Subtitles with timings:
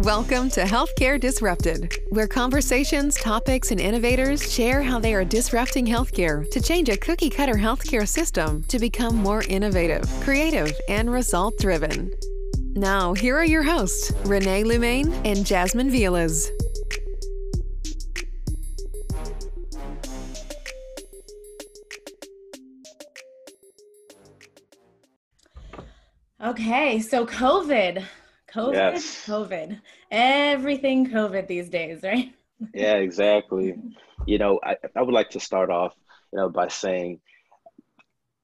[0.00, 6.48] Welcome to Healthcare Disrupted, where conversations, topics, and innovators share how they are disrupting healthcare
[6.50, 12.12] to change a cookie cutter healthcare system to become more innovative, creative, and result driven.
[12.74, 16.46] Now, here are your hosts, Renee Lumain and Jasmine Vilas.
[26.44, 28.04] Okay, so COVID.
[28.56, 29.26] COVID, yes.
[29.26, 29.80] COVID,
[30.10, 32.32] everything COVID these days, right?
[32.74, 33.74] yeah, exactly.
[34.26, 35.94] You know, I, I would like to start off,
[36.32, 37.20] you know, by saying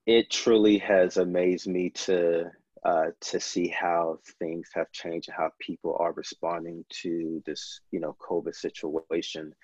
[0.06, 2.50] it truly has amazed me to
[2.84, 8.00] uh, to see how things have changed and how people are responding to this, you
[8.00, 9.54] know, COVID situation.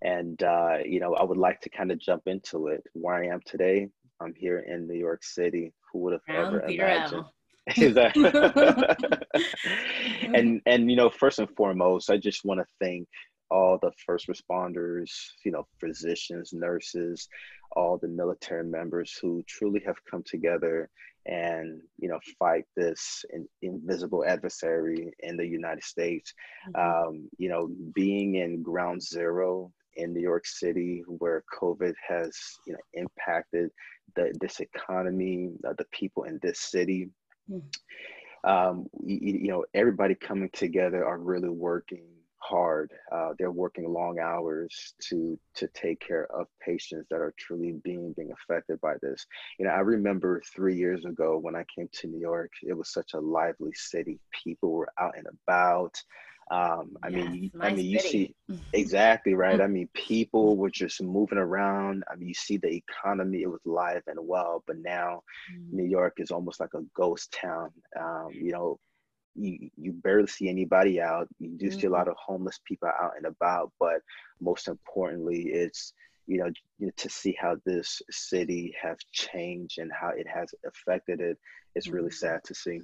[0.00, 2.82] And uh, you know, I would like to kind of jump into it.
[2.94, 3.88] Where I am today,
[4.20, 5.72] I'm here in New York City.
[5.92, 7.30] Who would have Ground ever zero.
[7.76, 9.24] imagined?
[10.34, 13.08] and and you know, first and foremost, I just want to thank
[13.50, 15.10] all the first responders,
[15.44, 17.28] you know, physicians, nurses,
[17.76, 20.88] all the military members who truly have come together
[21.26, 26.32] and you know fight this in, invisible adversary in the United States.
[26.74, 27.08] Mm-hmm.
[27.08, 32.72] Um, you know, being in ground zero in New York City, where COVID has you
[32.72, 33.70] know impacted
[34.16, 37.08] the this economy, uh, the people in this city
[38.44, 42.04] um, you, you, know, everybody coming together are really working
[42.38, 42.92] hard.
[43.12, 48.12] Uh, they're working long hours to to take care of patients that are truly being
[48.16, 49.24] being affected by this.
[49.58, 52.92] You know, I remember three years ago when I came to New York, it was
[52.92, 54.18] such a lively city.
[54.44, 56.02] People were out and about.
[56.50, 58.34] Um, I yes, mean, I mean, you see
[58.72, 59.60] exactly right.
[59.60, 62.04] I mean, people were just moving around.
[62.10, 64.62] I mean, you see the economy; it was live and well.
[64.66, 65.76] But now, mm-hmm.
[65.76, 67.70] New York is almost like a ghost town.
[67.98, 68.78] Um, you know,
[69.34, 71.28] you you barely see anybody out.
[71.38, 71.74] You do mm-hmm.
[71.74, 71.94] see a mm-hmm.
[71.94, 73.72] lot of homeless people out and about.
[73.78, 74.00] But
[74.40, 75.92] most importantly, it's
[76.26, 81.38] you know, to see how this city has changed and how it has affected it.
[81.74, 82.26] It's really mm-hmm.
[82.26, 82.80] sad to see.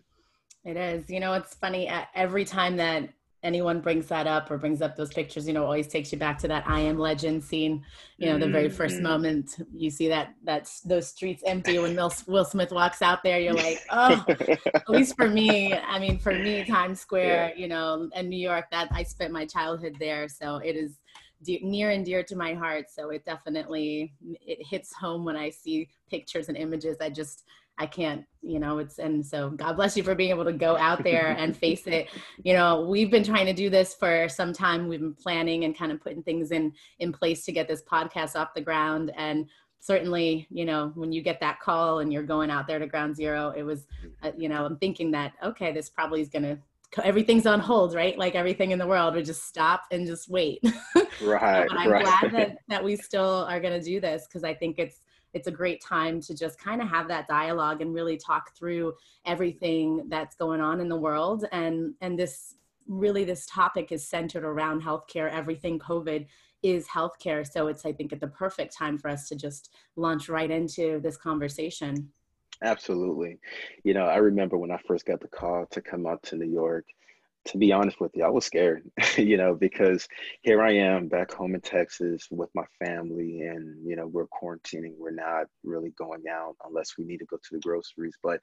[0.64, 1.08] It is.
[1.08, 1.90] You know, it's funny.
[2.14, 3.08] Every time that
[3.42, 6.38] anyone brings that up or brings up those pictures, you know, always takes you back
[6.38, 7.84] to that I am legend scene.
[8.16, 9.02] You know, the very 1st mm-hmm.
[9.04, 13.38] moment you see that that's those streets empty when Will, Will Smith walks out there,
[13.38, 17.62] you're like, oh, at least for me, I mean, for me, Times Square, yeah.
[17.62, 20.28] you know, and New York, that I spent my childhood there.
[20.28, 20.98] So it is
[21.44, 22.86] de- near and dear to my heart.
[22.90, 24.12] So it definitely,
[24.44, 26.96] it hits home when I see pictures and images.
[27.00, 27.44] I just,
[27.78, 30.76] I can't, you know, it's, and so God bless you for being able to go
[30.76, 32.08] out there and face it.
[32.42, 34.88] You know, we've been trying to do this for some time.
[34.88, 38.34] We've been planning and kind of putting things in, in place to get this podcast
[38.36, 39.12] off the ground.
[39.16, 39.46] And
[39.80, 43.14] certainly, you know, when you get that call and you're going out there to ground
[43.14, 43.86] zero, it was,
[44.22, 46.58] uh, you know, I'm thinking that, okay, this probably is going to,
[47.04, 48.18] everything's on hold, right?
[48.18, 50.62] Like everything in the world would just stop and just wait.
[51.20, 51.66] Right.
[51.68, 52.04] but I'm right.
[52.04, 55.00] glad that, that we still are going to do this because I think it's,
[55.34, 58.94] it's a great time to just kind of have that dialogue and really talk through
[59.26, 61.44] everything that's going on in the world.
[61.52, 62.54] And and this
[62.86, 65.30] really this topic is centered around healthcare.
[65.30, 66.26] Everything covid
[66.62, 67.46] is healthcare.
[67.46, 71.00] So it's i think at the perfect time for us to just launch right into
[71.00, 72.10] this conversation.
[72.62, 73.38] Absolutely.
[73.84, 76.50] You know i remember when i first got the call to come out to new
[76.50, 76.86] york
[77.46, 78.82] to be honest with you, I was scared,
[79.16, 80.06] you know, because
[80.42, 84.94] here I am back home in Texas with my family, and you know, we're quarantining.
[84.98, 88.16] We're not really going out unless we need to go to the groceries.
[88.22, 88.40] But,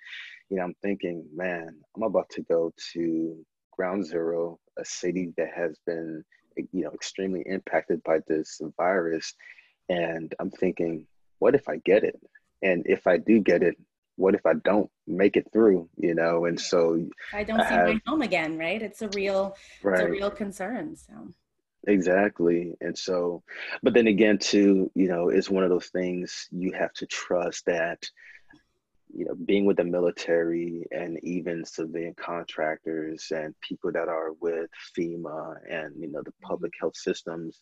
[0.49, 5.49] you know, I'm thinking, man, I'm about to go to Ground Zero, a city that
[5.55, 6.23] has been,
[6.57, 9.33] you know, extremely impacted by this virus,
[9.89, 11.05] and I'm thinking,
[11.39, 12.19] what if I get it?
[12.63, 13.75] And if I do get it,
[14.17, 16.45] what if I don't make it through, you know?
[16.45, 18.81] And so I don't I see have, my home again, right?
[18.81, 19.99] It's a real, right.
[19.99, 20.95] it's a real concern.
[20.95, 21.13] So
[21.87, 22.73] exactly.
[22.81, 23.43] And so,
[23.83, 27.65] but then again, too, you know, it's one of those things you have to trust
[27.65, 28.03] that,
[29.13, 34.69] you know, being with the military and even civilian contractors and people that are with
[34.97, 36.85] FEMA and, you know, the public mm-hmm.
[36.85, 37.59] health systems,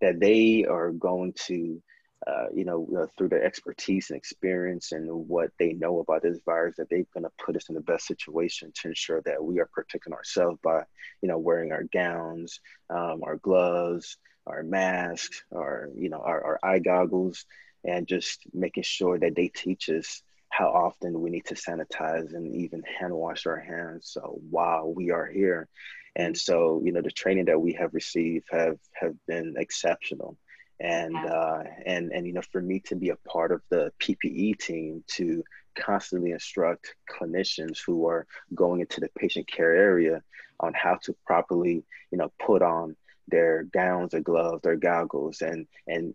[0.00, 1.80] that they are going to
[2.26, 6.40] uh, you know, uh, through their expertise and experience and what they know about this
[6.44, 9.60] virus, that they're going to put us in the best situation to ensure that we
[9.60, 10.82] are protecting ourselves by,
[11.22, 12.60] you know, wearing our gowns,
[12.90, 17.44] um, our gloves, our masks, our, you know, our, our eye goggles,
[17.84, 22.54] and just making sure that they teach us how often we need to sanitize and
[22.54, 25.68] even hand wash our hands so while we are here.
[26.16, 30.38] And so you know the training that we have received have have been exceptional
[30.80, 34.58] and uh, and and you know for me to be a part of the PPE
[34.58, 35.42] team to
[35.76, 40.22] constantly instruct clinicians who are going into the patient care area
[40.60, 42.96] on how to properly, you know, put on
[43.28, 46.14] their gowns, their gloves, their goggles, and and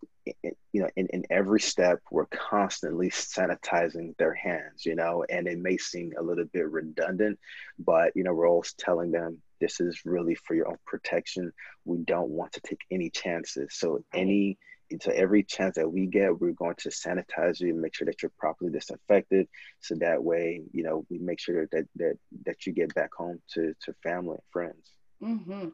[0.72, 5.60] you know, in, in every step, we're constantly sanitizing their hands, you know, and it
[5.60, 7.40] may seem a little bit redundant,
[7.80, 11.54] but you know, we're always telling them this is really for your own protection.
[11.86, 13.70] We don't want to take any chances.
[13.72, 14.58] So any
[15.00, 18.22] so every chance that we get, we're going to sanitize you and make sure that
[18.22, 19.48] you're properly disinfected.
[19.80, 23.42] So that way, you know, we make sure that that that you get back home
[23.54, 24.92] to to family and friends.
[25.24, 25.70] Mm-hmm.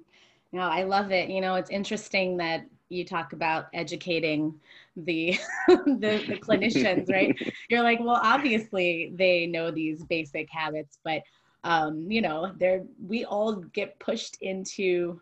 [0.52, 1.30] No, I love it.
[1.30, 4.54] You know, it's interesting that you talk about educating
[4.96, 5.38] the
[5.68, 7.36] the, the clinicians, right?
[7.70, 11.24] You're like, well, obviously they know these basic habits, but
[11.68, 15.20] um, you know, they're we all get pushed into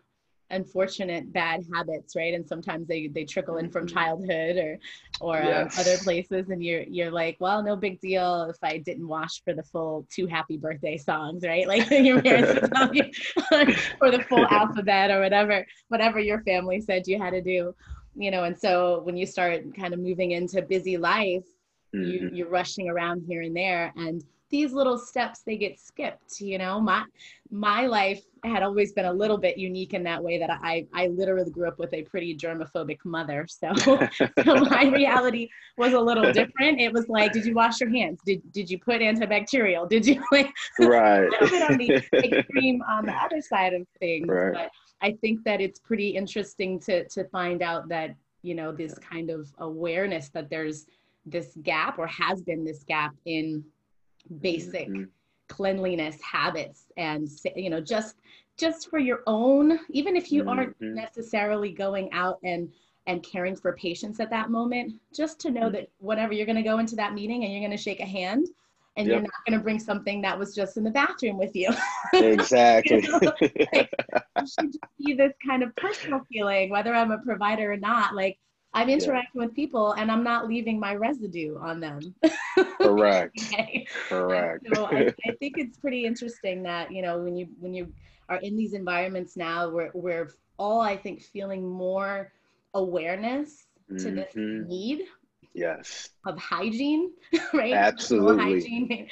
[0.50, 3.96] unfortunate bad habits right and sometimes they they trickle in from mm-hmm.
[3.96, 4.78] childhood or
[5.20, 5.76] or um, yes.
[5.76, 9.42] um, other places and you're you're like well no big deal if i didn't wash
[9.42, 13.02] for the full two happy birthday songs right like your parents tell you
[14.00, 17.74] or the full alphabet or whatever whatever your family said you had to do
[18.14, 21.44] you know and so when you start kind of moving into busy life
[21.92, 22.04] mm-hmm.
[22.04, 26.58] you you're rushing around here and there and these little steps they get skipped you
[26.58, 26.80] know?
[26.80, 27.04] My
[27.50, 31.06] my life had always been a little bit unique in that way that i i
[31.08, 33.46] literally grew up with a pretty germophobic mother.
[33.56, 33.72] So,
[34.44, 35.48] so my reality
[35.78, 36.80] was a little different.
[36.80, 38.20] It was like did you wash your hands?
[38.24, 39.88] Did did you put antibacterial?
[39.88, 41.26] Did you like right.
[41.26, 44.54] A little bit on the extreme on the other side of things right.
[44.54, 44.70] but
[45.00, 49.30] i think that it's pretty interesting to to find out that you know this kind
[49.30, 50.86] of awareness that there's
[51.24, 53.64] this gap or has been this gap in
[54.40, 55.04] basic mm-hmm.
[55.48, 58.16] cleanliness habits and you know just
[58.56, 60.50] just for your own even if you mm-hmm.
[60.50, 62.70] aren't necessarily going out and
[63.06, 65.74] and caring for patients at that moment just to know mm-hmm.
[65.76, 68.06] that whenever you're going to go into that meeting and you're going to shake a
[68.06, 68.48] hand
[68.96, 69.14] and yep.
[69.14, 71.70] you're not going to bring something that was just in the bathroom with you.
[72.14, 73.02] Exactly.
[73.02, 73.18] you know?
[73.18, 73.40] like,
[73.72, 78.14] it should just be this kind of personal feeling, whether I'm a provider or not.
[78.14, 78.38] Like
[78.76, 79.46] I'm interacting yeah.
[79.46, 82.14] with people and I'm not leaving my residue on them.
[82.78, 83.40] Correct.
[83.52, 83.86] okay?
[84.10, 84.66] Correct.
[84.74, 87.90] So I, I, think it's pretty interesting that, you know, when you when you
[88.28, 90.28] are in these environments now where we're
[90.58, 92.32] all I think feeling more
[92.74, 94.04] awareness mm-hmm.
[94.04, 94.68] to this mm-hmm.
[94.68, 95.04] need
[95.54, 97.12] yes of hygiene,
[97.54, 97.72] right?
[97.72, 98.44] Absolutely.
[98.44, 99.08] Hygiene.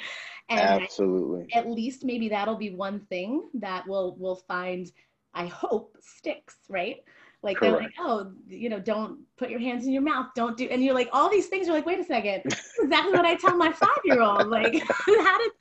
[0.47, 1.51] And Absolutely.
[1.55, 4.91] at least maybe that'll be one thing that we'll we'll find
[5.33, 6.97] I hope sticks, right?
[7.45, 7.73] Like Correct.
[7.73, 10.83] they're like, oh, you know, don't put your hands in your mouth, don't do, and
[10.83, 11.67] you're like, all these things.
[11.67, 12.41] You're like, wait a second,
[12.79, 14.47] exactly what I tell my five year old.
[14.47, 15.51] Like, how did?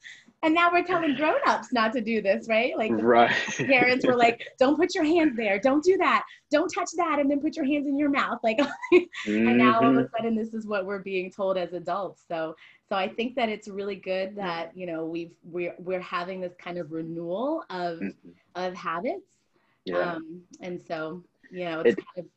[0.42, 2.76] And now we're telling grown-ups not to do this, right?
[2.76, 3.30] Like right.
[3.56, 5.58] parents were like, "Don't put your hands there.
[5.58, 6.24] Don't do that.
[6.50, 8.98] Don't touch that, and then put your hands in your mouth." Like, mm-hmm.
[9.26, 10.16] and now all of a mm-hmm.
[10.16, 12.24] sudden, this is what we're being told as adults.
[12.28, 12.54] So,
[12.88, 16.54] so I think that it's really good that you know we've we're we're having this
[16.58, 18.30] kind of renewal of mm-hmm.
[18.54, 19.34] of habits.
[19.86, 20.14] Yeah.
[20.14, 21.22] Um, and so
[21.54, 22.32] you know it's it, kind of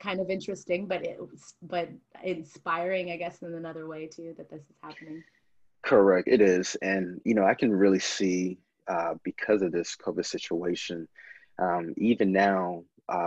[0.00, 1.18] kind of interesting but it
[1.62, 1.88] but
[2.24, 5.22] inspiring i guess in another way too that this is happening.
[5.82, 6.76] Correct it is.
[6.82, 8.58] And you know i can really see
[8.88, 11.06] uh, because of this covid situation
[11.60, 12.82] um, even now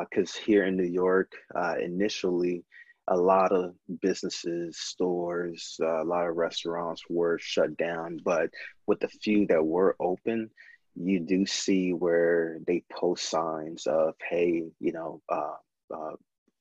[0.09, 2.63] because uh, here in new york uh, initially
[3.07, 8.49] a lot of businesses stores uh, a lot of restaurants were shut down but
[8.87, 10.49] with the few that were open
[10.95, 15.55] you do see where they post signs of, hey, you know, uh,
[15.93, 16.11] uh,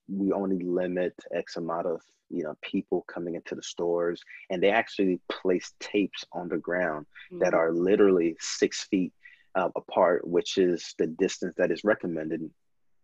[0.09, 2.01] we only limit X amount of
[2.31, 7.07] you know people coming into the stores, and they actually place tapes on the ground
[7.33, 7.43] mm-hmm.
[7.43, 9.13] that are literally six feet
[9.55, 12.51] uh, apart, which is the distance that is recommended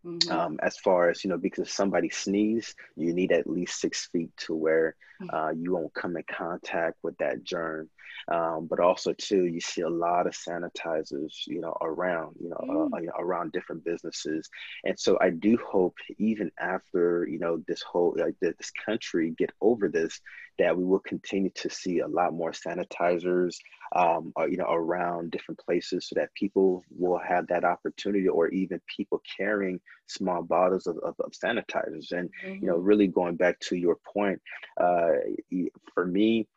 [0.05, 0.31] Mm-hmm.
[0.31, 4.31] Um, as far as you know, because somebody sneezes, you need at least six feet
[4.37, 5.27] to where mm.
[5.31, 7.89] uh, you won't come in contact with that germ.
[8.27, 12.57] Um, but also too, you see a lot of sanitizers, you know, around, you know,
[12.61, 13.07] uh, mm.
[13.07, 14.49] uh, around different businesses.
[14.83, 19.51] And so I do hope, even after you know this whole like this country get
[19.61, 20.19] over this,
[20.59, 23.55] that we will continue to see a lot more sanitizers,
[23.95, 28.47] um, uh, you know, around different places so that people will have that opportunity or
[28.49, 32.11] even people carrying small bottles of, of, of sanitizers.
[32.11, 32.53] And, mm-hmm.
[32.61, 32.85] you know, mm-hmm.
[32.85, 34.41] really going back to your point,
[34.79, 35.13] uh,
[35.93, 36.47] for me,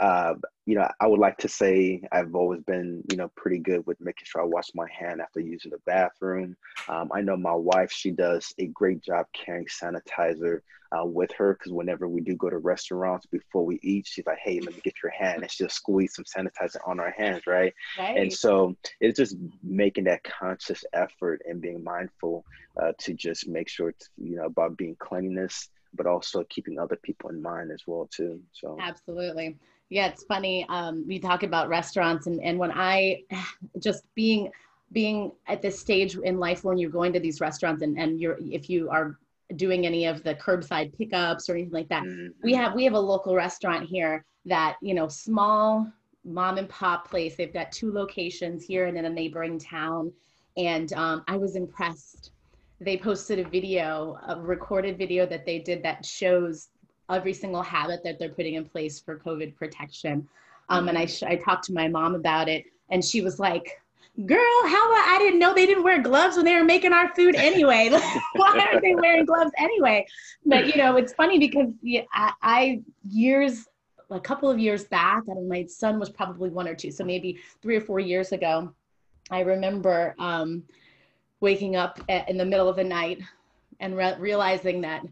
[0.00, 0.34] uh,
[0.66, 4.00] you know, I would like to say I've always been, you know, pretty good with
[4.00, 6.56] making sure I wash my hand after using the bathroom.
[6.88, 10.60] Um, I know my wife, she does a great job carrying sanitizer
[10.92, 14.38] uh, with her because whenever we do go to restaurants before we eat, she's like,
[14.42, 15.42] hey, let me get your hand.
[15.42, 17.74] And she'll squeeze some sanitizer on our hands, right?
[17.98, 18.16] right.
[18.16, 22.44] And so it's just making that conscious effort and being mindful
[22.80, 26.96] uh, to just make sure, it's, you know, about being cleanliness, but also keeping other
[26.96, 28.40] people in mind as well, too.
[28.52, 29.56] So absolutely
[29.94, 30.66] Yeah, it's funny.
[30.68, 33.22] Um, we talk about restaurants, and and when I
[33.78, 34.50] just being
[34.90, 38.36] being at this stage in life when you're going to these restaurants, and and you're
[38.40, 39.16] if you are
[39.54, 42.26] doing any of the curbside pickups or anything like that, mm-hmm.
[42.42, 45.86] we have we have a local restaurant here that you know small
[46.24, 47.36] mom and pop place.
[47.36, 50.12] They've got two locations here and in a neighboring town,
[50.56, 52.32] and um, I was impressed.
[52.80, 56.70] They posted a video, a recorded video that they did that shows
[57.10, 60.26] every single habit that they're putting in place for COVID protection.
[60.68, 63.80] Um, and I, sh- I talked to my mom about it, and she was like,
[64.26, 67.34] girl, how I didn't know they didn't wear gloves when they were making our food
[67.34, 67.90] anyway.
[68.34, 70.06] Why aren't they wearing gloves anyway?
[70.46, 71.68] But you know, it's funny because
[72.12, 73.66] I, I years,
[74.10, 77.38] a couple of years back, and my son was probably one or two, so maybe
[77.60, 78.72] three or four years ago,
[79.30, 80.62] I remember um,
[81.40, 83.20] waking up at, in the middle of the night
[83.80, 85.02] and re- realizing that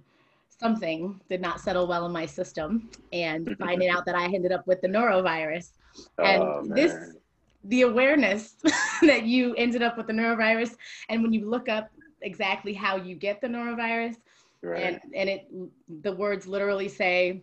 [0.62, 4.66] something did not settle well in my system and finding out that I ended up
[4.66, 5.73] with the norovirus.
[6.19, 7.16] Oh, and oh, this,
[7.64, 8.54] the awareness
[9.02, 10.76] that you ended up with the norovirus,
[11.09, 11.90] and when you look up
[12.23, 14.16] exactly how you get the norovirus,
[14.62, 14.83] right.
[14.85, 15.49] and, and it,
[16.02, 17.42] the words literally say,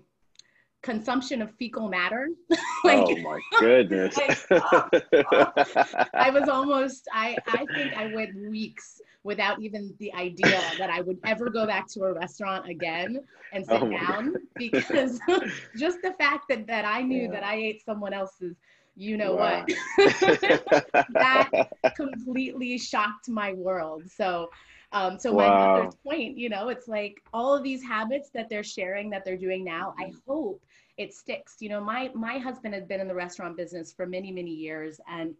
[0.82, 2.30] consumption of fecal matter.
[2.84, 4.18] like, oh my goodness.
[4.18, 5.66] like, oh, oh.
[6.14, 11.02] I was almost, I, I think I went weeks without even the idea that I
[11.02, 13.20] would ever go back to a restaurant again
[13.52, 14.42] and sit oh down God.
[14.56, 15.20] because
[15.78, 17.32] just the fact that, that I knew yeah.
[17.32, 18.56] that I ate someone else's
[18.96, 19.66] you know wow.
[19.66, 21.50] what that
[21.96, 24.50] completely shocked my world so
[24.92, 25.48] um, so wow.
[25.48, 29.24] my mother's point you know it's like all of these habits that they're sharing that
[29.24, 30.62] they're doing now i hope
[30.98, 34.32] it sticks you know my my husband has been in the restaurant business for many
[34.34, 35.34] many years and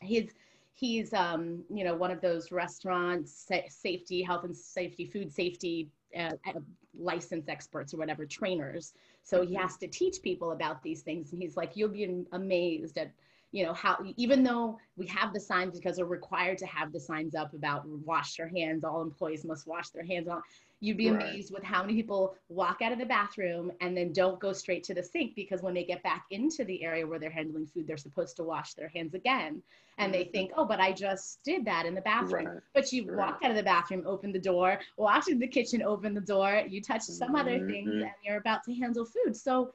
[0.00, 0.30] his
[0.74, 6.32] he's um, you know one of those restaurants safety health and safety food safety uh,
[6.46, 6.60] uh,
[6.98, 8.94] license experts or whatever trainers.
[9.22, 12.98] So he has to teach people about these things and he's like you'll be amazed
[12.98, 13.10] at
[13.52, 17.00] you know how even though we have the signs because we're required to have the
[17.00, 20.42] signs up about wash your hands all employees must wash their hands on
[20.80, 21.22] you'd be right.
[21.22, 24.84] amazed with how many people walk out of the bathroom and then don't go straight
[24.84, 27.86] to the sink because when they get back into the area where they're handling food
[27.86, 29.62] they're supposed to wash their hands again
[29.98, 30.22] and mm-hmm.
[30.22, 32.58] they think oh but i just did that in the bathroom right.
[32.74, 33.16] but you right.
[33.16, 36.62] walk out of the bathroom open the door walk into the kitchen open the door
[36.68, 37.36] you touched some mm-hmm.
[37.36, 39.72] other things and you're about to handle food so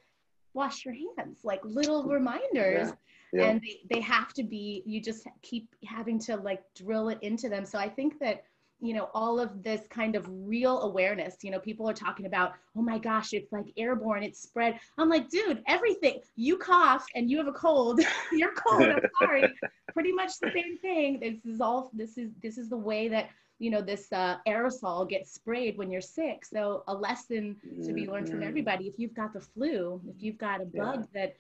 [0.54, 2.94] wash your hands like little reminders yeah
[3.34, 3.46] yeah.
[3.46, 7.50] and they, they have to be you just keep having to like drill it into
[7.50, 8.44] them so i think that
[8.82, 12.54] you know all of this kind of real awareness you know people are talking about
[12.78, 17.30] oh my gosh it's like airborne it's spread i'm like dude everything you cough and
[17.30, 18.00] you have a cold
[18.32, 19.44] you're cold i'm sorry
[19.94, 23.30] pretty much the same thing this is all this is this is the way that
[23.60, 28.08] you know this uh, aerosol gets sprayed when you're sick so a lesson to be
[28.08, 28.48] learned from mm-hmm.
[28.48, 31.22] everybody if you've got the flu if you've got a bug yeah.
[31.22, 31.36] that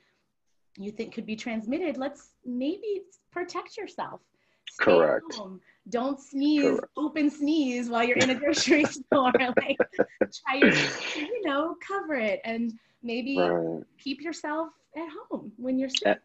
[0.79, 4.21] you think could be transmitted, let's maybe protect yourself.
[4.79, 5.35] Correct.
[5.35, 5.59] Home.
[5.89, 6.85] Don't sneeze, Correct.
[6.97, 9.31] open sneeze while you're in a grocery store.
[9.39, 9.77] Like
[10.45, 10.73] try your,
[11.15, 13.83] you know, cover it and maybe right.
[13.97, 16.19] keep yourself at home when you're sick.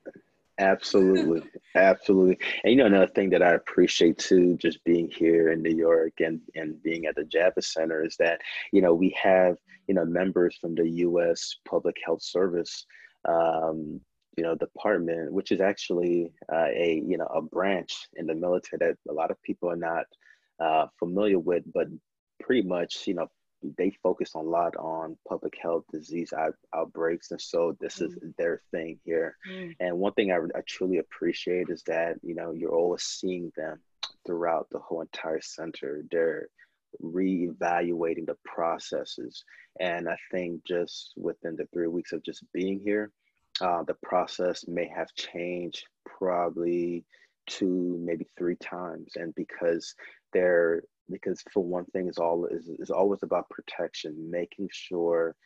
[0.58, 1.42] Absolutely.
[1.74, 2.38] Absolutely.
[2.62, 6.20] And you know, another thing that I appreciate too, just being here in New York
[6.20, 8.40] and, and being at the Javits Center is that,
[8.72, 9.56] you know, we have,
[9.88, 12.86] you know, members from the US Public Health Service
[13.28, 14.00] um,
[14.36, 18.78] you know department which is actually uh, a you know a branch in the military
[18.78, 20.06] that a lot of people are not
[20.60, 21.88] uh, familiar with but
[22.40, 23.26] pretty much you know
[23.78, 28.06] they focus a lot on public health disease out, outbreaks and so this mm.
[28.06, 29.74] is their thing here mm.
[29.80, 33.80] and one thing I, I truly appreciate is that you know you're always seeing them
[34.26, 36.48] throughout the whole entire center they're
[37.02, 39.44] reevaluating the processes
[39.80, 43.10] and i think just within the three weeks of just being here
[43.60, 47.04] uh, the process may have changed probably
[47.46, 49.12] two, maybe three times.
[49.16, 49.94] And because
[50.32, 55.36] they're, because for one thing is all is, is always about protection, making sure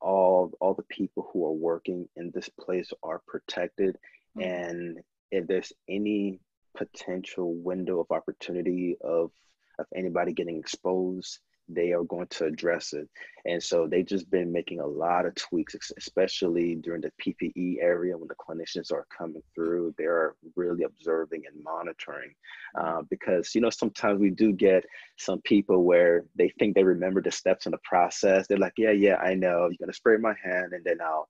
[0.00, 3.96] all all the people who are working in this place are protected.
[4.36, 4.40] Mm-hmm.
[4.42, 4.98] And
[5.30, 6.40] if there's any
[6.76, 9.30] potential window of opportunity of
[9.78, 11.38] of anybody getting exposed,
[11.68, 13.08] they are going to address it.
[13.44, 18.16] And so they've just been making a lot of tweaks, especially during the PPE area
[18.16, 19.94] when the clinicians are coming through.
[19.96, 22.34] They're really observing and monitoring
[22.78, 24.84] uh, because, you know, sometimes we do get
[25.18, 28.46] some people where they think they remember the steps in the process.
[28.46, 29.68] They're like, yeah, yeah, I know.
[29.68, 31.28] You're going to spray my hand and then I'll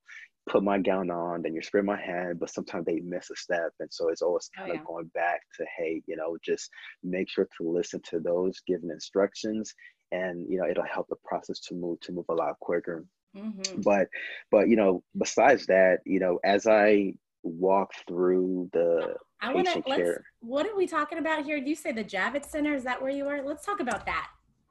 [0.48, 3.70] put my gown on, then you spray my hand, but sometimes they miss a step.
[3.80, 4.80] And so it's always kind oh, yeah.
[4.80, 6.70] of going back to, hey, you know, just
[7.04, 9.74] make sure to listen to those given instructions
[10.12, 13.04] and you know it'll help the process to move to move a lot quicker
[13.36, 13.82] Mm-hmm.
[13.82, 14.08] But,
[14.50, 20.24] but you know, besides that, you know, as I walk through the I wanna, care.
[20.40, 21.56] What are we talking about here?
[21.56, 22.74] You say the Javits Center.
[22.74, 23.42] Is that where you are?
[23.42, 24.28] Let's talk about that.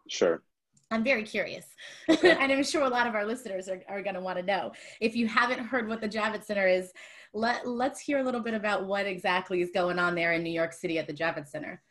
[0.09, 0.43] Sure.
[0.91, 1.65] I'm very curious.
[2.09, 2.31] Okay.
[2.31, 4.71] and I'm sure a lot of our listeners are, are going to want to know.
[5.01, 6.91] If you haven't heard what the Javits Center is,
[7.33, 10.51] let, let's hear a little bit about what exactly is going on there in New
[10.51, 11.81] York City at the Javits Center.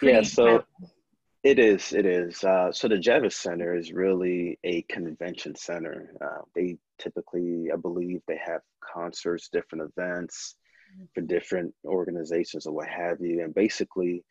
[0.00, 0.64] yeah, so
[1.44, 1.92] it is.
[1.92, 2.42] It is.
[2.42, 6.14] Uh, so the Javits Center is really a convention center.
[6.20, 10.56] Uh, they typically, I believe, they have concerts, different events
[11.14, 13.42] for different organizations or what have you.
[13.42, 14.24] And basically,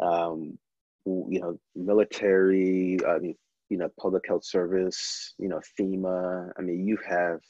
[0.00, 0.58] um,
[1.04, 3.34] you know, military, I mean,
[3.68, 6.50] you know, public health service, you know, FEMA.
[6.56, 7.40] I mean, you have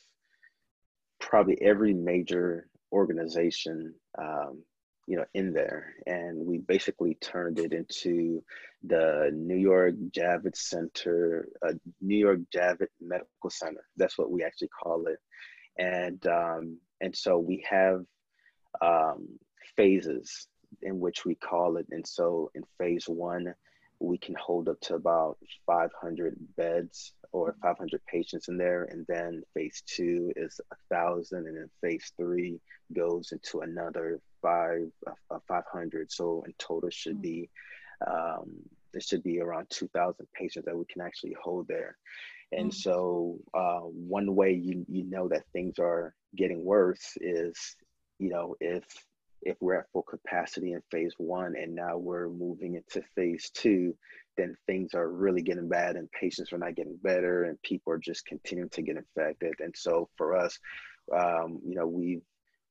[1.18, 4.62] probably every major organization, um,
[5.10, 5.92] you know, in there.
[6.06, 8.44] And we basically turned it into
[8.84, 13.82] the New York Javits Center, uh, New York Javits Medical Center.
[13.96, 15.18] That's what we actually call it.
[15.76, 18.04] And, um, and so we have
[18.80, 19.26] um,
[19.76, 20.46] phases
[20.80, 21.86] in which we call it.
[21.90, 23.52] And so in phase one,
[23.98, 28.84] we can hold up to about 500 beds or 500 patients in there.
[28.84, 31.46] And then phase two is a thousand.
[31.46, 32.60] And then phase three
[32.94, 36.10] goes into another five, uh, 500.
[36.10, 37.48] So in total should be,
[38.06, 38.50] um,
[38.92, 41.96] there should be around 2000 patients that we can actually hold there.
[42.52, 42.90] And mm-hmm.
[42.90, 47.76] so uh, one way you, you know that things are getting worse is,
[48.18, 48.84] you know, if
[49.42, 53.94] if we're at full capacity in phase one and now we're moving into phase two,
[54.40, 57.98] then things are really getting bad and patients are not getting better and people are
[57.98, 59.54] just continuing to get infected.
[59.60, 60.58] And so for us,
[61.14, 62.22] um, you know, we've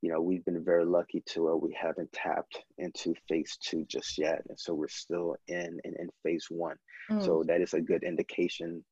[0.01, 4.17] you know, we've been very lucky to uh, we haven't tapped into phase two just
[4.17, 4.41] yet.
[4.47, 6.77] And so we're still in in, in phase one.
[7.11, 7.25] Mm.
[7.25, 8.83] So that is a good indication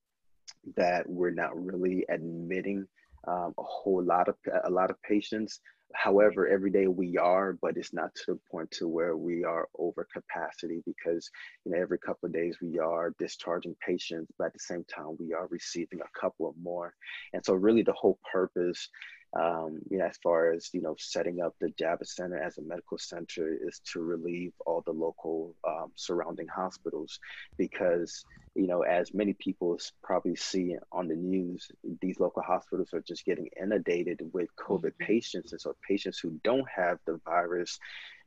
[0.75, 2.85] that we're not really admitting
[3.27, 5.61] um, a whole lot of a lot of patients
[5.93, 9.67] However, every day we are, but it's not to the point to where we are
[9.77, 11.29] over capacity because
[11.65, 15.15] you know every couple of days we are discharging patients, but at the same time
[15.19, 16.93] we are receiving a couple of more.
[17.33, 18.89] And so really the whole purpose
[19.37, 22.61] um, you know, as far as you know, setting up the Javits Center as a
[22.61, 27.19] medical center is to relieve all the local um, surrounding hospitals,
[27.57, 28.23] because
[28.55, 31.69] you know, as many people probably see on the news,
[32.01, 35.05] these local hospitals are just getting inundated with COVID mm-hmm.
[35.05, 37.79] patients, and so patients who don't have the virus.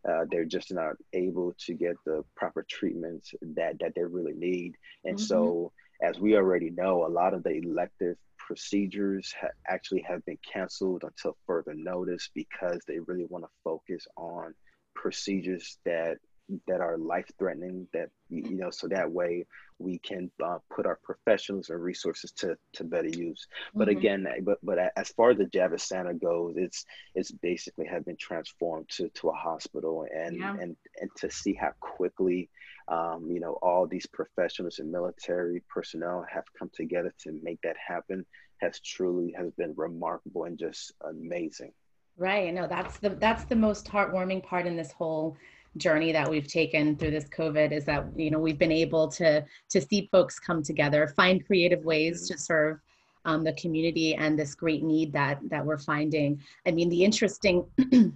[0.08, 4.74] Uh, they're just not able to get the proper treatments that that they really need,
[5.04, 5.24] and mm-hmm.
[5.24, 10.38] so as we already know, a lot of the elective procedures ha- actually have been
[10.50, 14.54] canceled until further notice because they really want to focus on
[14.94, 16.18] procedures that
[16.66, 19.46] that are life threatening that you know so that way
[19.78, 23.98] we can uh, put our professionals and resources to to better use but mm-hmm.
[23.98, 26.84] again but but as far as the Javits Center goes it's
[27.14, 30.56] it's basically have been transformed to to a hospital and yeah.
[30.60, 32.48] and and to see how quickly
[32.90, 37.76] um, you know, all these professionals and military personnel have come together to make that
[37.76, 38.26] happen
[38.60, 41.72] has truly has been remarkable and just amazing.
[42.16, 42.52] Right.
[42.52, 45.36] No, that's the that's the most heartwarming part in this whole
[45.76, 49.44] journey that we've taken through this covid is that you know we've been able to
[49.68, 52.80] to see folks come together find creative ways to serve
[53.24, 56.40] um, the community and this great need that that we're finding.
[56.66, 58.12] I mean the interesting the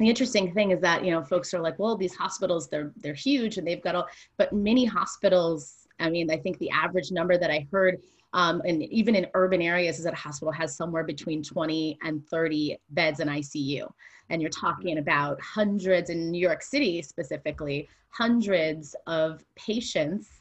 [0.00, 3.58] interesting thing is that you know folks are like well these hospitals they're they're huge
[3.58, 4.06] and they've got all
[4.36, 8.00] but many hospitals i mean i think the average number that i heard
[8.34, 12.26] um, and even in urban areas is that a hospital has somewhere between 20 and
[12.26, 13.88] 30 beds in icu
[14.30, 20.40] and you're talking about hundreds in new york city specifically hundreds of patients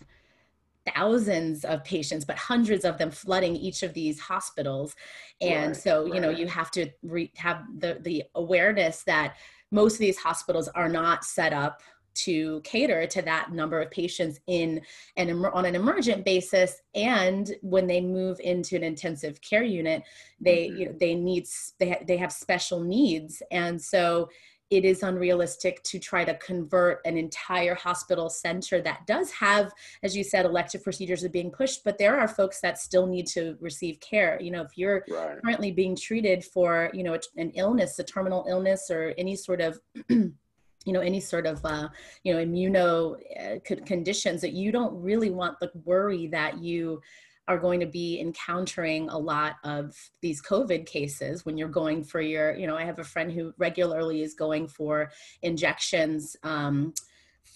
[0.96, 4.96] thousands of patients, but hundreds of them flooding each of these hospitals.
[5.42, 6.22] And right, so, you right.
[6.22, 9.36] know, you have to re- have the, the awareness that
[9.72, 11.82] most of these hospitals are not set up
[12.18, 14.82] to cater to that number of patients in
[15.16, 20.04] an on an emergent basis and when they move into an intensive care unit
[20.40, 20.78] they mm-hmm.
[20.78, 21.46] you know they need
[21.80, 24.30] they, ha- they have special needs and so
[24.70, 29.72] it is unrealistic to try to convert an entire hospital center that does have,
[30.04, 33.28] as you said, elective procedures are being pushed, but there are folks that still need
[33.28, 34.38] to receive care.
[34.42, 35.42] You know, if you're right.
[35.42, 39.80] currently being treated for, you know, an illness, a terminal illness, or any sort of
[40.88, 41.90] you know any sort of uh,
[42.24, 47.02] you know immuno uh, conditions that you don't really want the worry that you
[47.48, 52.20] are going to be encountering a lot of these COVID cases when you're going for
[52.20, 55.12] your, you know, I have a friend who regularly is going for
[55.44, 56.94] injections um,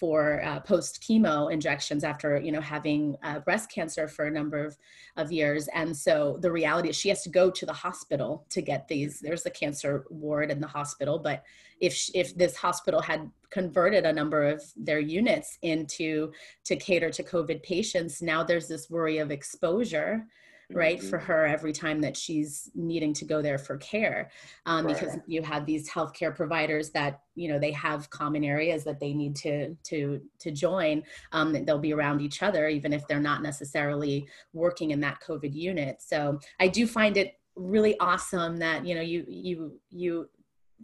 [0.01, 4.65] for uh, post chemo injections after you know having uh, breast cancer for a number
[4.65, 4.75] of,
[5.15, 5.69] of years.
[5.75, 9.19] And so the reality is she has to go to the hospital to get these.
[9.19, 11.43] There's a cancer ward in the hospital but
[11.79, 16.31] if if this hospital had converted a number of their units into
[16.63, 20.25] to cater to covid patients now there's this worry of exposure
[20.73, 21.09] right mm-hmm.
[21.09, 24.29] for her every time that she's needing to go there for care
[24.65, 24.99] um, right.
[24.99, 29.13] because you have these healthcare providers that you know they have common areas that they
[29.13, 33.41] need to to to join um, they'll be around each other even if they're not
[33.41, 38.95] necessarily working in that covid unit so i do find it really awesome that you
[38.95, 40.29] know you you you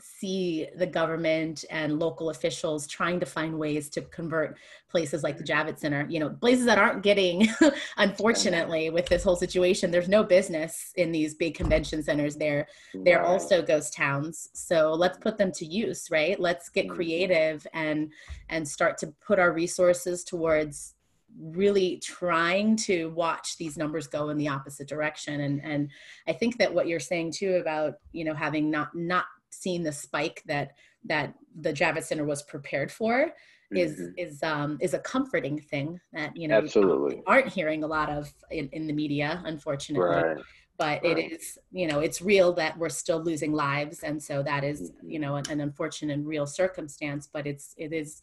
[0.01, 4.57] see the government and local officials trying to find ways to convert
[4.89, 7.47] places like the Javits Center, you know, places that aren't getting,
[7.97, 12.67] unfortunately, with this whole situation, there's no business in these big convention centers there.
[12.93, 14.49] They're also ghost towns.
[14.53, 16.39] So let's put them to use, right?
[16.39, 16.95] Let's get mm-hmm.
[16.95, 18.12] creative and
[18.49, 20.95] and start to put our resources towards
[21.39, 25.89] really trying to watch these numbers go in the opposite direction and and
[26.27, 29.25] i think that what you're saying too about you know having not not
[29.62, 30.74] seen the spike that
[31.06, 33.34] that the Javits Center was prepared for
[33.72, 34.12] is mm-hmm.
[34.17, 38.32] is um is a comforting thing that you know absolutely aren't hearing a lot of
[38.50, 40.38] in, in the media unfortunately right.
[40.78, 41.17] but right.
[41.17, 44.91] it is you know it's real that we're still losing lives and so that is
[44.91, 45.10] mm-hmm.
[45.10, 48.22] you know an, an unfortunate and real circumstance but it's it is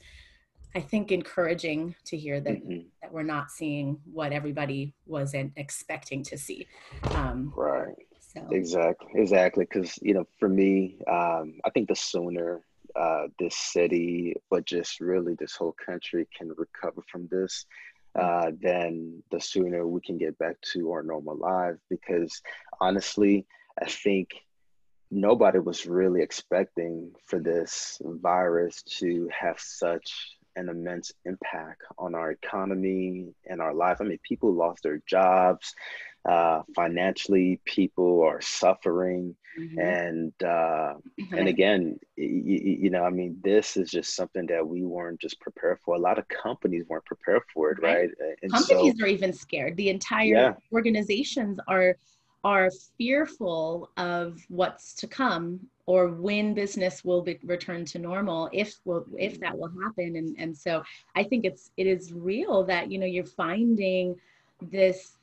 [0.76, 2.88] I think encouraging to hear that mm-hmm.
[3.00, 6.66] that we're not seeing what everybody wasn't expecting to see.
[7.12, 7.94] Um, right.
[8.36, 8.48] So.
[8.50, 9.64] Exactly, exactly.
[9.64, 12.62] Because you know, for me, um, I think the sooner
[12.96, 17.66] uh, this city, but just really this whole country can recover from this,
[18.18, 21.80] uh, then the sooner we can get back to our normal lives.
[21.90, 22.40] Because
[22.80, 23.46] honestly,
[23.80, 24.28] I think
[25.10, 30.12] nobody was really expecting for this virus to have such
[30.56, 33.98] an immense impact on our economy and our life.
[34.00, 35.74] I mean, people lost their jobs.
[36.24, 39.78] Uh, financially, people are suffering, mm-hmm.
[39.78, 41.34] and uh, mm-hmm.
[41.34, 45.38] and again, you, you, know, I mean, this is just something that we weren't just
[45.38, 45.96] prepared for.
[45.96, 48.08] A lot of companies weren't prepared for it, right?
[48.18, 48.38] right?
[48.40, 49.76] And companies so, are even scared.
[49.76, 50.52] The entire yeah.
[50.72, 51.96] organizations are
[52.42, 58.76] are fearful of what's to come or when business will be return to normal if
[58.84, 60.82] will if that will happen and and so
[61.14, 64.16] i think it's it is real that you know you're finding
[64.70, 65.18] this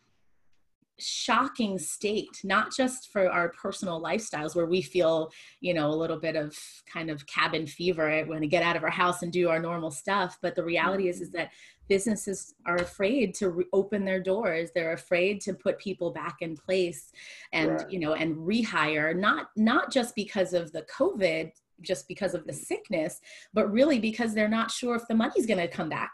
[1.04, 6.20] shocking state not just for our personal lifestyles where we feel you know a little
[6.20, 9.50] bit of kind of cabin fever when we get out of our house and do
[9.50, 11.38] our normal stuff but the reality is is mm-hmm.
[11.38, 11.52] that
[11.92, 16.56] businesses are afraid to re- open their doors they're afraid to put people back in
[16.56, 17.12] place
[17.52, 17.92] and right.
[17.92, 21.52] you know and rehire not not just because of the covid
[21.82, 22.64] just because of the mm-hmm.
[22.64, 23.20] sickness
[23.54, 26.14] but really because they're not sure if the money's going to come back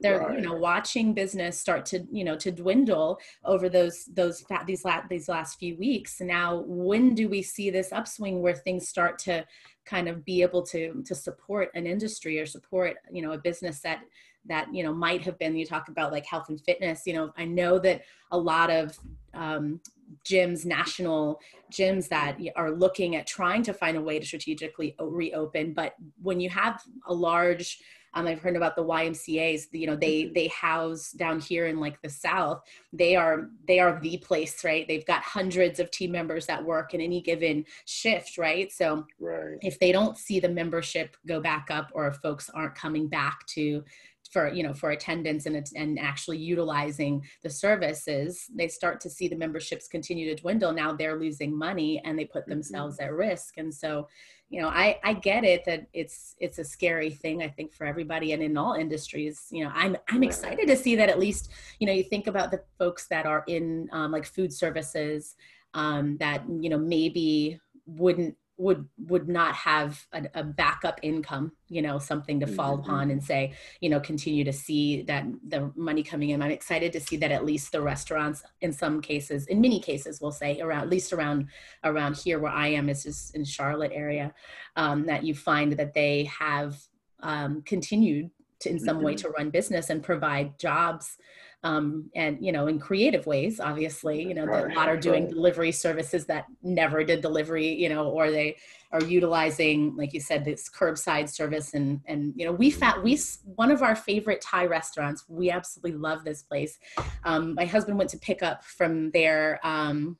[0.00, 0.38] they're right.
[0.38, 5.10] you know watching business start to you know to dwindle over those those these last
[5.10, 9.44] these last few weeks now when do we see this upswing where things start to
[9.84, 13.80] kind of be able to to support an industry or support you know a business
[13.80, 14.00] that
[14.46, 17.32] that you know might have been you talk about like health and fitness you know
[17.36, 18.98] i know that a lot of
[19.34, 19.80] um,
[20.24, 21.40] gyms national
[21.72, 26.40] gyms that are looking at trying to find a way to strategically reopen but when
[26.40, 27.78] you have a large
[28.14, 29.68] um, I've heard about the YMCA's.
[29.72, 30.32] You know, they mm-hmm.
[30.34, 32.62] they house down here in like the South.
[32.92, 34.86] They are they are the place, right?
[34.88, 38.72] They've got hundreds of team members that work in any given shift, right?
[38.72, 39.58] So right.
[39.60, 43.46] if they don't see the membership go back up, or if folks aren't coming back
[43.48, 43.84] to
[44.30, 49.28] for you know for attendance and and actually utilizing the services they start to see
[49.28, 50.72] the memberships continue to dwindle.
[50.72, 53.06] Now they're losing money and they put themselves mm-hmm.
[53.06, 53.58] at risk.
[53.58, 54.08] And so
[54.50, 57.86] you know i i get it that it's it's a scary thing i think for
[57.86, 61.50] everybody and in all industries you know i'm i'm excited to see that at least
[61.78, 65.36] you know you think about the folks that are in um, like food services
[65.74, 71.80] um, that you know maybe wouldn't would would not have a, a, backup income you
[71.80, 72.90] know something to fall mm-hmm.
[72.90, 76.92] upon and say you know continue to see that the money coming in i'm excited
[76.92, 80.60] to see that at least the restaurants in some cases in many cases we'll say
[80.60, 81.46] around at least around
[81.84, 84.34] around here where i am is just in charlotte area
[84.74, 86.76] um, that you find that they have
[87.20, 89.06] um, continued to in some mm-hmm.
[89.06, 91.16] way to run business and provide jobs
[91.64, 95.24] um, and you know in creative ways obviously you know right, a lot are doing
[95.24, 95.32] right.
[95.32, 98.56] delivery services that never did delivery you know or they
[98.92, 103.18] are utilizing like you said this curbside service and and you know we found we
[103.56, 106.78] one of our favorite thai restaurants we absolutely love this place
[107.24, 110.16] um, my husband went to pick up from there um,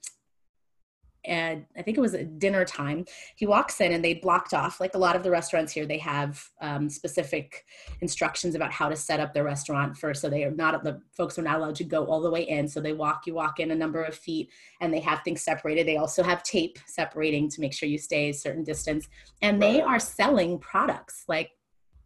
[1.24, 3.04] and I think it was at dinner time.
[3.36, 5.98] He walks in and they blocked off, like a lot of the restaurants here, they
[5.98, 7.64] have um, specific
[8.00, 11.38] instructions about how to set up their restaurant for, so they are not, the folks
[11.38, 12.68] are not allowed to go all the way in.
[12.68, 14.50] So they walk, you walk in a number of feet
[14.80, 15.86] and they have things separated.
[15.86, 19.08] They also have tape separating to make sure you stay a certain distance.
[19.42, 21.50] And they are selling products like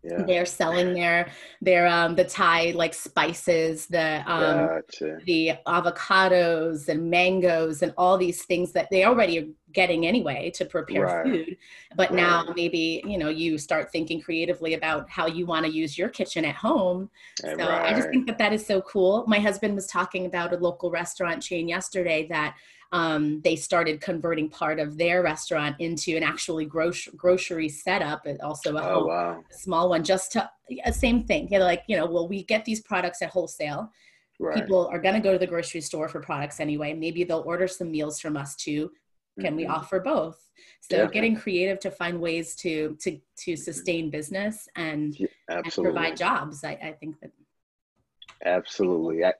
[0.02, 0.22] yeah.
[0.26, 5.18] they're selling their their um the thai like spices the um gotcha.
[5.26, 10.64] the avocados and mangoes and all these things that they already are getting anyway to
[10.64, 11.24] prepare right.
[11.24, 11.56] food
[11.96, 12.16] but right.
[12.16, 16.08] now maybe you know you start thinking creatively about how you want to use your
[16.08, 17.08] kitchen at home
[17.40, 17.92] so right.
[17.92, 20.90] i just think that that is so cool my husband was talking about a local
[20.90, 22.54] restaurant chain yesterday that
[22.92, 28.40] um, they started converting part of their restaurant into an actually grocery grocery setup and
[28.42, 29.42] also a, oh, wow.
[29.50, 30.48] small one just to
[30.84, 33.90] uh, same thing you know, like you know well we get these products at wholesale
[34.38, 34.54] right.
[34.54, 37.66] people are going to go to the grocery store for products anyway maybe they'll order
[37.66, 38.90] some meals from us too
[39.40, 39.56] can mm-hmm.
[39.56, 40.50] we offer both
[40.80, 41.06] so yeah.
[41.06, 46.62] getting creative to find ways to to to sustain business and, yeah, and provide jobs
[46.62, 47.30] I, I think that
[48.44, 49.32] absolutely I,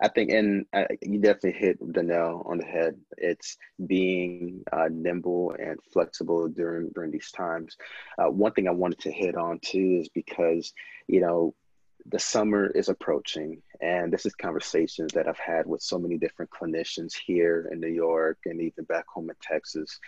[0.00, 2.96] I think, and uh, you definitely hit the nail on the head.
[3.16, 3.56] It's
[3.86, 7.76] being uh, nimble and flexible during during these times.
[8.16, 10.72] Uh, one thing I wanted to hit on too is because
[11.08, 11.54] you know
[12.06, 16.50] the summer is approaching, and this is conversations that I've had with so many different
[16.52, 19.98] clinicians here in New York and even back home in Texas.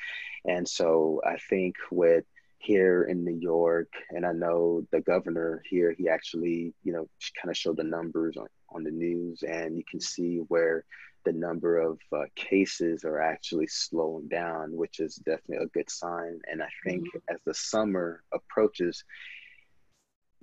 [0.45, 2.25] And so I think with
[2.61, 7.09] here in New York, and I know the governor here, he actually, you know,
[7.41, 10.85] kind of showed the numbers on, on the news, and you can see where
[11.25, 16.39] the number of uh, cases are actually slowing down, which is definitely a good sign.
[16.51, 17.35] And I think mm-hmm.
[17.35, 19.05] as the summer approaches,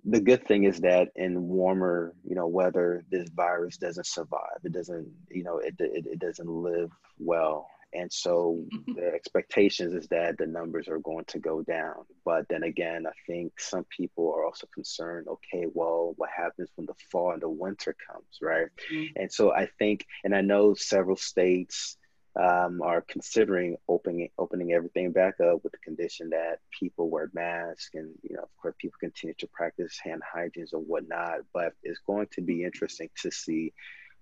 [0.03, 4.59] the good thing is that in warmer, you know, weather, this virus doesn't survive.
[4.63, 10.07] It doesn't, you know, it, it, it doesn't live well and so the expectations is
[10.09, 11.95] that the numbers are going to go down.
[12.25, 16.85] But then again, I think some people are also concerned, okay, well, what happens when
[16.85, 18.67] the fall and the winter comes, right?
[18.91, 19.21] Mm-hmm.
[19.21, 21.97] And so I think, and I know several states
[22.37, 27.89] um, are considering opening opening everything back up with the condition that people wear masks
[27.95, 31.99] and you know of course people continue to practice hand hygiene and whatnot but it's
[32.05, 33.73] going to be interesting to see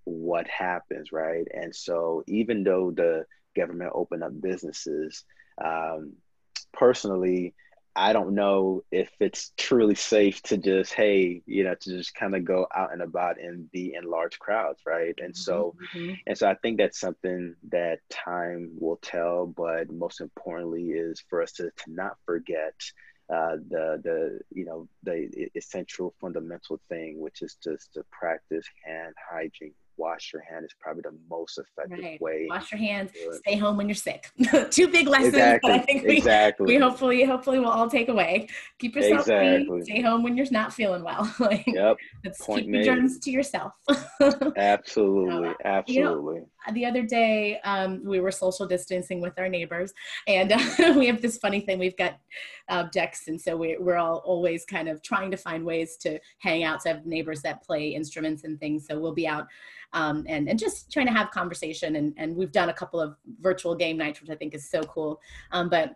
[0.05, 5.23] what happens right and so even though the government open up businesses.
[5.63, 6.13] Um,
[6.73, 7.55] personally,
[7.97, 12.35] I don't know if it's truly safe to just, hey, you know, to just kind
[12.35, 15.15] of go out and about and be in large crowds, right?
[15.17, 16.13] And so, mm-hmm.
[16.27, 19.45] and so I think that's something that time will tell.
[19.45, 22.73] But most importantly, is for us to, to not forget
[23.33, 29.15] uh, the the you know the essential fundamental thing, which is just to practice hand
[29.31, 32.21] hygiene wash your hand is probably the most effective right.
[32.21, 32.47] way.
[32.49, 33.11] Wash your hands.
[33.39, 34.29] Stay home when you're sick.
[34.71, 35.71] Two big lessons exactly.
[35.71, 36.65] I think we, exactly.
[36.65, 38.47] we hopefully hopefully we'll all take away.
[38.79, 39.65] Keep yourself exactly.
[39.65, 39.83] clean.
[39.85, 41.33] Stay home when you're not feeling well.
[41.39, 41.97] like, yep.
[42.23, 42.85] Let's Point keep made.
[42.85, 43.73] your germs to yourself.
[44.57, 45.53] absolutely.
[45.63, 45.93] Absolutely.
[45.95, 49.93] You know, the other day um, we were social distancing with our neighbors
[50.27, 52.17] and uh, we have this funny thing we've got
[52.69, 56.19] uh, decks and so we, we're all always kind of trying to find ways to
[56.39, 59.47] hang out to have neighbors that play instruments and things so we'll be out
[59.93, 63.15] um, and, and just trying to have conversation and, and we've done a couple of
[63.41, 65.19] virtual game nights which i think is so cool
[65.51, 65.95] um, but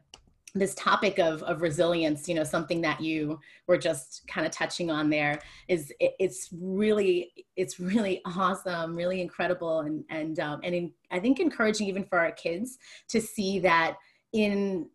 [0.55, 4.89] this topic of, of resilience you know something that you were just kind of touching
[4.89, 10.73] on there is it, it's really it's really awesome really incredible and and um, and
[10.73, 13.97] in, i think encouraging even for our kids to see that
[14.33, 14.87] in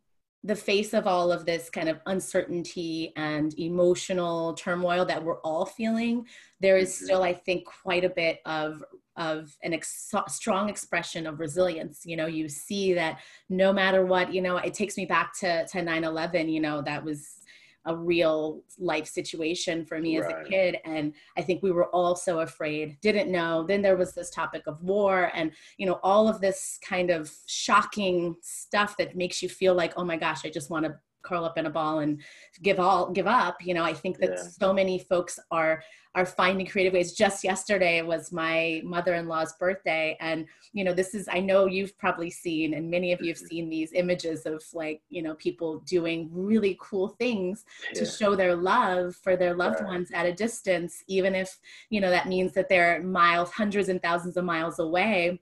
[0.43, 5.65] the face of all of this kind of uncertainty and emotional turmoil that we're all
[5.65, 6.27] feeling
[6.61, 7.05] there is mm-hmm.
[7.05, 8.83] still i think quite a bit of
[9.17, 12.03] of an ex- strong expression of resilience.
[12.05, 15.67] You know you see that no matter what you know it takes me back to
[15.67, 17.41] to 9-11 you know that was
[17.87, 20.35] a real life situation for me right.
[20.35, 20.79] as a kid.
[20.85, 23.65] And i think we were all so afraid didn't know.
[23.67, 27.31] Then there was this topic of war and you know all of this kind of
[27.47, 30.95] shocking stuff that makes you feel like oh my gosh i just want to
[31.25, 32.21] curl up in a ball and
[32.63, 34.43] give all give up you know i think that yeah.
[34.43, 35.83] so many folks are
[36.17, 41.29] are finding creative ways just yesterday was my mother-in-law's birthday and you know this is
[41.33, 43.47] i know you've probably seen and many of you have mm-hmm.
[43.47, 47.99] seen these images of like you know people doing really cool things yeah.
[47.99, 49.89] to show their love for their loved right.
[49.89, 51.59] ones at a distance even if
[51.91, 55.41] you know that means that they're miles hundreds and thousands of miles away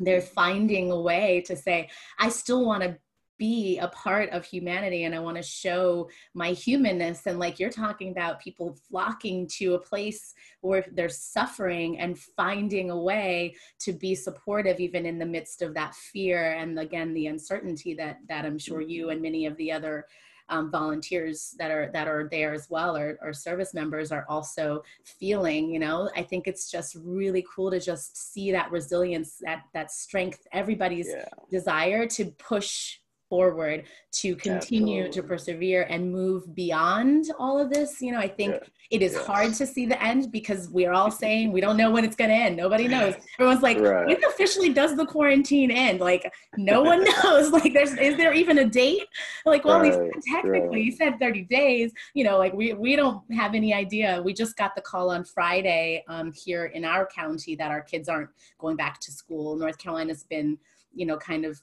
[0.00, 1.88] they're finding a way to say
[2.18, 2.96] i still want to
[3.38, 7.22] be a part of humanity and I want to show my humanness.
[7.26, 12.90] And like you're talking about people flocking to a place where they're suffering and finding
[12.90, 17.28] a way to be supportive, even in the midst of that fear and again, the
[17.28, 20.06] uncertainty that, that I'm sure you and many of the other
[20.50, 24.82] um, volunteers that are that are there as well or, or service members are also
[25.04, 29.64] feeling you know i think it's just really cool to just see that resilience that
[29.74, 31.28] that strength everybody's yeah.
[31.50, 32.98] desire to push
[33.28, 35.22] forward to continue Absolutely.
[35.22, 38.68] to persevere and move beyond all of this you know i think yeah.
[38.90, 42.04] it is hard to see the end because we're all saying we don't know when
[42.04, 44.06] it's going to end nobody knows everyone's like right.
[44.06, 48.58] when officially does the quarantine end like no one knows like there's is there even
[48.58, 49.06] a date
[49.44, 50.10] like well right.
[50.26, 50.84] technically right.
[50.84, 54.56] you said 30 days you know like we we don't have any idea we just
[54.56, 58.76] got the call on friday um, here in our county that our kids aren't going
[58.76, 60.58] back to school north carolina's been
[60.94, 61.60] you know kind of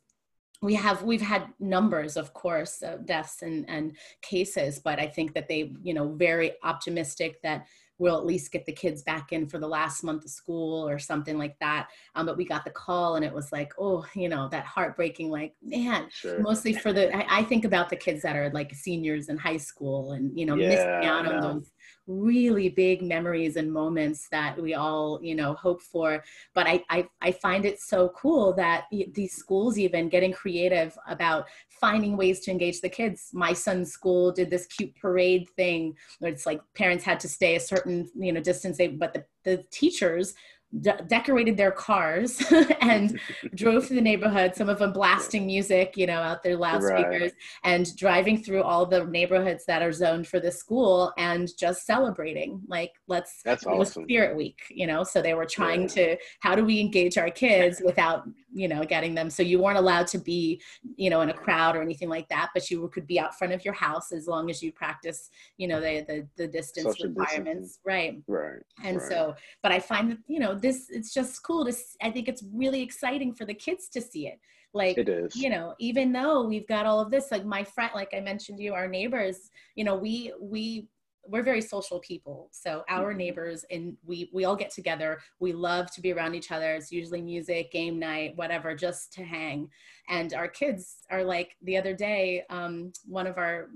[0.66, 5.34] we have we've had numbers of course of deaths and and cases but i think
[5.34, 9.48] that they you know very optimistic that we'll at least get the kids back in
[9.48, 12.72] for the last month of school or something like that um, but we got the
[12.72, 16.40] call and it was like oh you know that heartbreaking like man sure.
[16.40, 19.58] mostly for the I, I, think about the kids that are like seniors in high
[19.58, 21.72] school and you know yeah, missing out on those
[22.08, 26.24] really big memories and moments that we all you know hope for.
[26.54, 31.46] But i i, I find it so cool that these schools even getting creative about
[31.70, 33.30] finding ways to engage the kids.
[33.34, 37.56] My son's school did this cute parade thing where it's like parents had to stay
[37.56, 40.34] a certain you know distance but the, the teachers
[40.82, 42.42] de- decorated their cars
[42.82, 43.20] and
[43.54, 47.34] drove through the neighborhood, some of them blasting music, you know, out their loudspeakers right.
[47.64, 52.62] and driving through all the neighborhoods that are zoned for the school and just celebrating.
[52.68, 54.04] Like, let's, That's awesome.
[54.04, 55.88] Spirit Week, you know, so they were trying yeah.
[55.88, 58.24] to, how do we engage our kids without,
[58.56, 59.30] you know, getting them?
[59.30, 60.62] So you weren't allowed to be,
[60.96, 63.54] you know, in a crowd or anything like that, but you could be out front
[63.54, 67.10] of your house as long as you practice, you know, the, the, the distance Social
[67.10, 67.80] requirements.
[67.86, 68.22] Right.
[68.28, 68.62] Right.
[68.84, 69.08] And right.
[69.08, 72.44] so, but I find that, you know, this it's just cool to i think it's
[72.54, 74.40] really exciting for the kids to see it
[74.74, 77.92] like it is you know even though we've got all of this like my friend
[77.94, 80.88] like i mentioned to you our neighbors you know we we
[81.28, 83.20] we're very social people so our mm-hmm.
[83.20, 86.92] neighbors and we we all get together we love to be around each other it's
[86.92, 89.70] usually music game night whatever just to hang
[90.10, 93.68] and our kids are like the other day um, one of our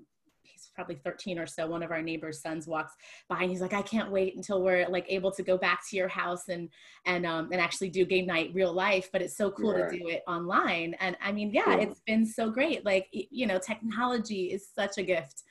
[0.59, 2.93] he's probably 13 or so, one of our neighbor's sons walks
[3.27, 5.95] by and he's like, I can't wait until we're like able to go back to
[5.95, 6.69] your house and
[7.05, 9.09] and um and actually do game night real life.
[9.11, 9.89] But it's so cool right.
[9.89, 10.95] to do it online.
[10.99, 11.79] And I mean, yeah, cool.
[11.79, 12.85] it's been so great.
[12.85, 15.43] Like you know, technology is such a gift.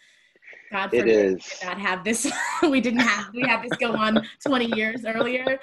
[0.71, 1.61] God forbid it is.
[1.65, 2.31] not have this.
[2.63, 5.59] we didn't have we had this go on 20 years earlier.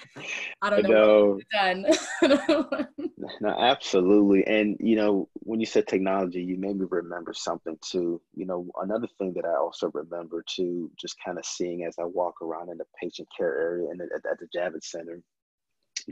[0.62, 1.88] I don't know, I know.
[2.22, 2.88] done.
[3.42, 4.46] no, absolutely.
[4.48, 8.22] And you know, when you said technology, you made me remember something too.
[8.34, 12.06] You know, another thing that I also remember too, just kind of seeing as I
[12.06, 15.22] walk around in the patient care area and at, at the Javits Center,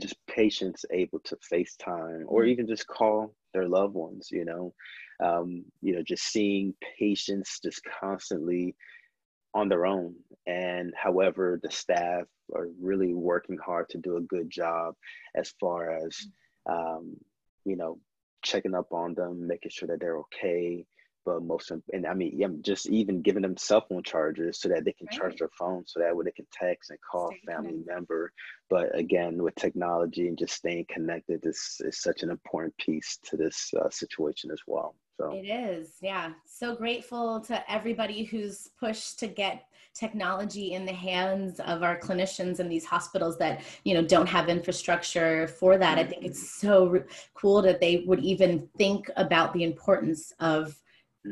[0.00, 2.50] just patients able to FaceTime or mm-hmm.
[2.50, 4.74] even just call their loved ones, you know
[5.22, 8.74] um, you know, just seeing patients just constantly
[9.54, 10.14] on their own.
[10.46, 12.24] And however, the staff
[12.54, 14.94] are really working hard to do a good job
[15.34, 16.26] as far as,
[16.68, 17.16] um,
[17.64, 17.98] you know,
[18.42, 20.84] checking up on them, making sure that they're okay,
[21.24, 24.92] but most and I mean, just even giving them cell phone chargers so that they
[24.92, 25.18] can right.
[25.18, 27.86] charge their phone, so that way they can text and call Stay family connected.
[27.86, 28.32] member.
[28.68, 33.36] But again, with technology and just staying connected is is such an important piece to
[33.36, 34.94] this uh, situation as well.
[35.16, 36.32] So it is, yeah.
[36.44, 42.58] So grateful to everybody who's pushed to get technology in the hands of our clinicians
[42.58, 45.98] in these hospitals that you know don't have infrastructure for that.
[45.98, 46.66] I think it's mm-hmm.
[46.66, 50.76] so cool that they would even think about the importance of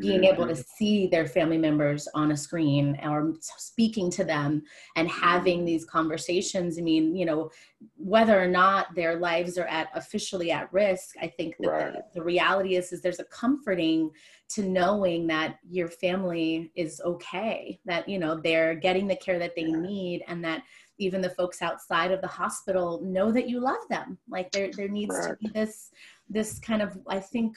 [0.00, 4.62] being able to see their family members on a screen or speaking to them
[4.96, 5.66] and having mm-hmm.
[5.66, 7.50] these conversations i mean you know
[7.96, 11.92] whether or not their lives are at officially at risk i think that right.
[11.92, 14.10] the, the, reality is is there's a comforting
[14.48, 19.54] to knowing that your family is okay that you know they're getting the care that
[19.54, 19.76] they yeah.
[19.76, 20.62] need and that
[20.98, 24.88] even the folks outside of the hospital know that you love them like there there
[24.88, 25.30] needs right.
[25.30, 25.90] to be this
[26.30, 27.56] this kind of i think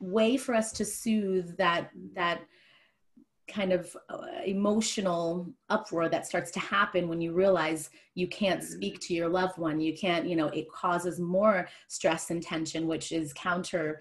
[0.00, 2.42] way for us to soothe that that
[3.48, 8.72] kind of uh, emotional uproar that starts to happen when you realize you can't mm-hmm.
[8.72, 9.80] speak to your loved one.
[9.80, 14.00] You can't you know it causes more stress and tension which is counter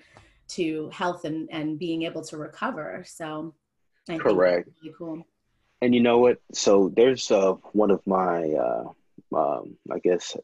[0.49, 3.03] to health and and being able to recover.
[3.07, 3.53] So
[4.07, 4.69] I correct.
[4.81, 5.23] really cool.
[5.81, 6.39] And you know what?
[6.53, 8.83] So there's uh one of my uh
[9.35, 10.35] um i guess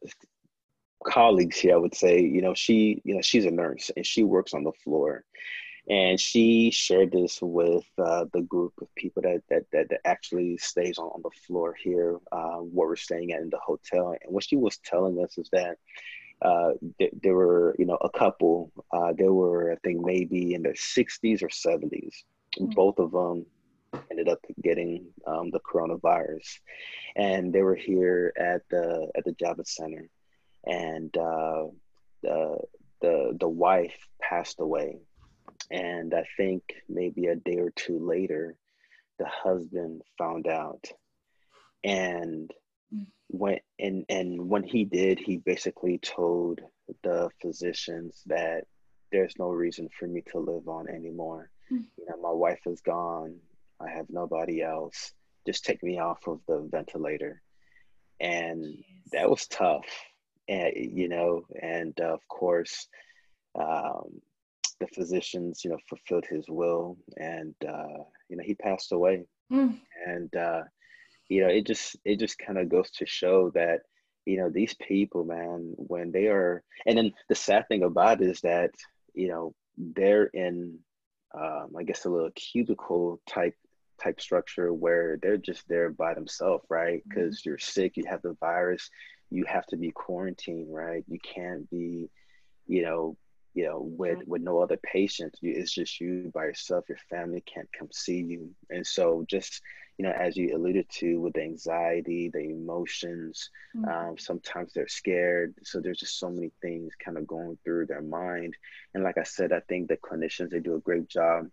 [1.05, 4.23] colleagues here i would say you know she you know she's a nurse and she
[4.23, 5.23] works on the floor
[5.87, 10.57] and she shared this with uh, the group of people that that that, that actually
[10.57, 14.15] stays on, on the floor here uh, where we're staying at in the hotel.
[14.21, 15.77] And what she was telling us is that
[16.41, 18.71] uh, th- there were you know a couple.
[18.91, 22.23] Uh, they were I think maybe in their 60s or 70s.
[22.59, 22.71] Mm-hmm.
[22.71, 23.45] Both of them
[24.09, 26.59] ended up getting um, the coronavirus,
[27.15, 30.09] and they were here at the at the Javits Center,
[30.65, 31.65] and uh,
[32.23, 32.59] the
[33.01, 34.99] the the wife passed away
[35.71, 38.55] and I think maybe a day or two later,
[39.17, 40.85] the husband found out
[41.83, 42.51] and
[42.93, 43.05] mm.
[43.29, 46.61] went and and when he did, he basically told
[47.03, 48.65] the physicians that
[49.11, 51.49] there's no reason for me to live on anymore.
[51.71, 51.85] Mm.
[51.97, 53.37] You know, my wife is gone.
[53.79, 55.13] I have nobody else.
[55.45, 57.41] Just take me off of the ventilator.
[58.19, 59.09] And Jeez.
[59.11, 59.85] that was tough.
[60.47, 62.87] And you know, and uh, of course,
[63.59, 64.21] um,
[64.79, 69.25] the physicians, you know, fulfilled his will, and uh, you know, he passed away.
[69.51, 69.79] Mm.
[70.05, 70.63] And uh,
[71.29, 73.81] you know, it just it just kind of goes to show that
[74.25, 78.29] you know these people, man, when they are, and then the sad thing about it
[78.29, 78.71] is that
[79.13, 80.79] you know they're in,
[81.37, 83.55] um, I guess, a little cubicle type
[84.01, 87.01] type structure where they're just there by themselves, right?
[87.07, 87.49] Because mm-hmm.
[87.49, 88.89] you're sick, you have the virus,
[89.29, 91.03] you have to be quarantined, right?
[91.07, 92.09] You can't be,
[92.67, 93.17] you know,
[93.55, 95.39] you know with with no other patients.
[95.41, 96.85] It's just you by yourself.
[96.89, 98.53] Your family can't come see you.
[98.69, 99.61] And so just
[99.97, 103.87] you know as you alluded to with the anxiety the emotions mm-hmm.
[103.89, 105.55] um, sometimes they're scared.
[105.63, 108.55] So there's just so many things kind of going through their mind.
[108.93, 111.47] And like i said i think the clinicians they do a great job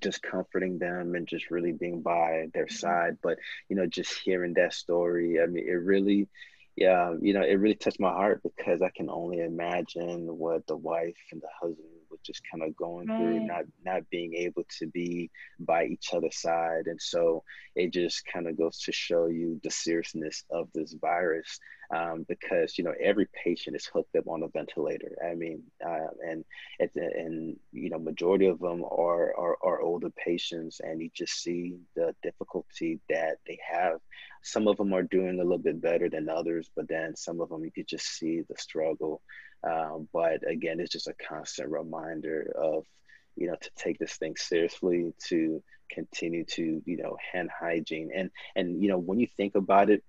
[0.00, 2.74] just comforting them and just really being by their mm-hmm.
[2.74, 3.18] side.
[3.20, 3.38] But
[3.68, 6.28] you know just hearing that story i mean it really
[6.76, 10.76] yeah, you know, it really touched my heart because I can only imagine what the
[10.76, 11.88] wife and the husband
[12.24, 13.18] just kind of going right.
[13.18, 17.42] through, not not being able to be by each other's side, and so
[17.74, 21.58] it just kind of goes to show you the seriousness of this virus,
[21.94, 25.16] um, because you know every patient is hooked up on a ventilator.
[25.24, 26.44] I mean, uh, and
[26.78, 31.76] and you know, majority of them are, are are older patients, and you just see
[31.94, 34.00] the difficulty that they have
[34.44, 37.48] some of them are doing a little bit better than others, but then some of
[37.48, 39.22] them you could just see the struggle.
[39.66, 42.84] Um, but again, it's just a constant reminder of,
[43.36, 48.10] you know, to take this thing seriously, to continue to, you know, hand hygiene.
[48.14, 50.02] And, and, you know, when you think about it,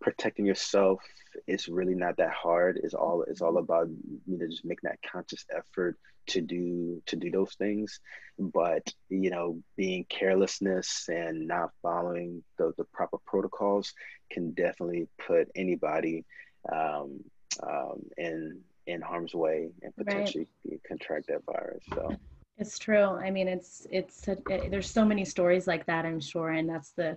[0.00, 1.02] protecting yourself
[1.46, 2.80] is really not that hard.
[2.82, 3.88] It's all, it's all about,
[4.26, 5.96] you know, just making that conscious effort
[6.26, 8.00] to do to do those things
[8.38, 13.92] but you know being carelessness and not following the, the proper protocols
[14.30, 16.24] can definitely put anybody
[16.72, 17.20] um,
[17.62, 20.80] um, in in harm's way and potentially right.
[20.86, 22.14] contract that virus so
[22.58, 26.20] it's true i mean it's it's a, it, there's so many stories like that i'm
[26.20, 27.16] sure and that's the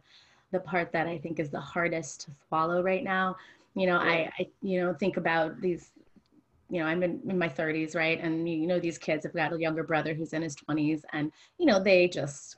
[0.51, 3.35] the part that i think is the hardest to swallow right now
[3.75, 4.09] you know yeah.
[4.09, 5.91] I, I you know think about these
[6.69, 8.19] you know, I'm in, in my 30s, right?
[8.21, 11.31] And you know, these kids have got a younger brother who's in his 20s, and
[11.57, 12.56] you know, they just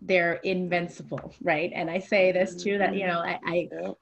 [0.00, 1.72] they're invincible, right?
[1.74, 3.38] And I say this too that you know I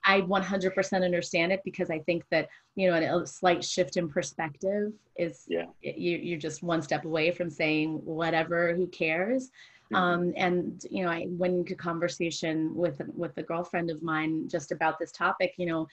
[0.04, 4.08] I, I 100% understand it because I think that you know a slight shift in
[4.08, 9.50] perspective is yeah you you're just one step away from saying whatever, who cares.
[9.92, 9.96] Mm-hmm.
[9.96, 14.72] Um, and you know, I went into conversation with with a girlfriend of mine just
[14.72, 15.54] about this topic.
[15.56, 15.88] You know,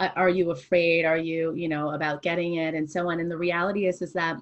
[0.00, 3.36] are you afraid are you you know about getting it and so on and the
[3.36, 4.36] reality is is that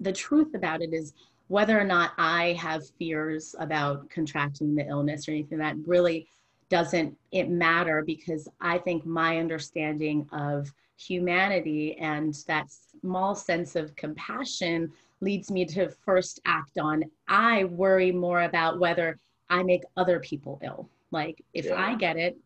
[0.00, 1.14] the truth about it is
[1.48, 6.26] whether or not i have fears about contracting the illness or anything that really
[6.68, 12.66] doesn't it matter because i think my understanding of humanity and that
[13.00, 14.90] small sense of compassion
[15.20, 19.18] leads me to first act on i worry more about whether
[19.50, 21.80] i make other people ill like if yeah.
[21.80, 22.36] i get it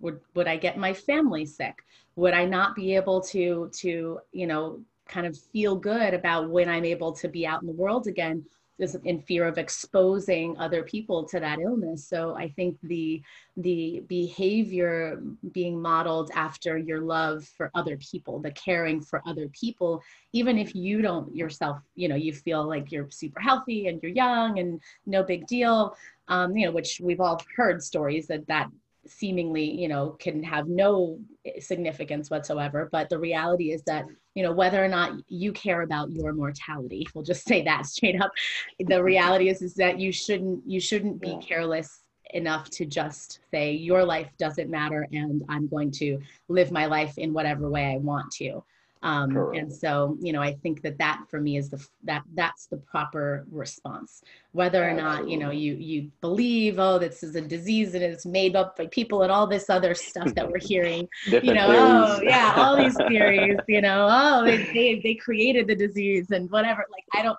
[0.00, 1.82] would would i get my family sick
[2.16, 4.80] would i not be able to to you know
[5.12, 8.44] kind of feel good about when i'm able to be out in the world again
[8.78, 12.08] is in fear of exposing other people to that illness.
[12.08, 13.22] So i think the
[13.56, 20.02] the behavior being modeled after your love for other people the caring for other people
[20.32, 24.12] even if you don't yourself you know you feel like you're super healthy and you're
[24.12, 25.94] young and no big deal
[26.28, 28.68] um, you know which we've all heard stories that that
[29.06, 34.42] seemingly you know can have no eh, significance whatsoever but the reality is that you
[34.42, 38.30] know whether or not you care about your mortality we'll just say that straight up
[38.78, 42.02] the reality is is that you shouldn't you shouldn't be careless
[42.34, 47.18] enough to just say your life doesn't matter and i'm going to live my life
[47.18, 48.62] in whatever way i want to
[49.02, 52.66] Um, and so, you know, I think that that for me is the that that's
[52.66, 54.22] the proper response.
[54.52, 58.24] Whether or not you know you you believe, oh, this is a disease and it's
[58.24, 61.08] made up by people and all this other stuff that we're hearing.
[61.26, 63.58] you know, oh yeah, all these theories.
[63.66, 66.86] You know, oh they, they they created the disease and whatever.
[66.90, 67.38] Like I don't.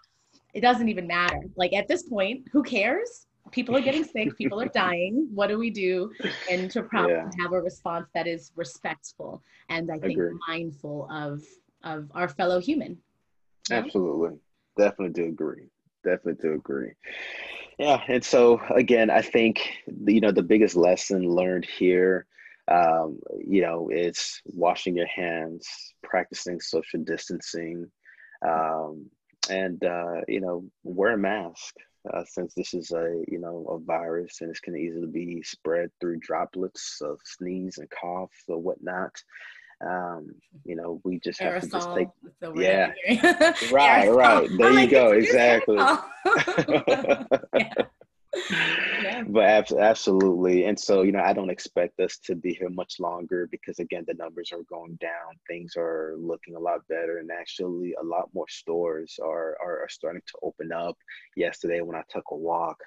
[0.53, 1.41] It doesn't even matter.
[1.55, 3.25] Like at this point, who cares?
[3.53, 5.29] People are getting sick, people are dying.
[5.33, 6.11] What do we do?
[6.49, 7.29] And to probably yeah.
[7.39, 10.37] have a response that is respectful and I think Agreed.
[10.47, 11.41] mindful of
[11.83, 12.97] of our fellow human.
[13.71, 14.37] Absolutely.
[14.77, 15.67] Definitely do agree.
[16.03, 16.91] Definitely do agree.
[17.77, 18.01] Yeah.
[18.07, 19.71] And so again, I think
[20.05, 22.27] you know the biggest lesson learned here
[22.71, 25.67] um, you know, it's washing your hands,
[26.01, 27.91] practicing social distancing,
[28.47, 29.09] um,
[29.49, 31.75] and uh, you know, wear a mask
[32.11, 35.89] uh, since this is a you know a virus and it can easily be spread
[35.99, 39.13] through droplets of sneeze and cough or whatnot.
[39.85, 42.07] Um, you know, we just have to just take
[42.55, 42.93] yeah,
[43.71, 44.49] right, right.
[44.57, 45.75] There you go, exactly.
[45.77, 47.73] yeah.
[49.27, 50.65] But ab- absolutely.
[50.65, 54.05] And so, you know, I don't expect us to be here much longer because, again,
[54.07, 55.37] the numbers are going down.
[55.47, 57.17] Things are looking a lot better.
[57.19, 60.97] And actually, a lot more stores are, are, are starting to open up.
[61.35, 62.77] Yesterday, when I took a walk,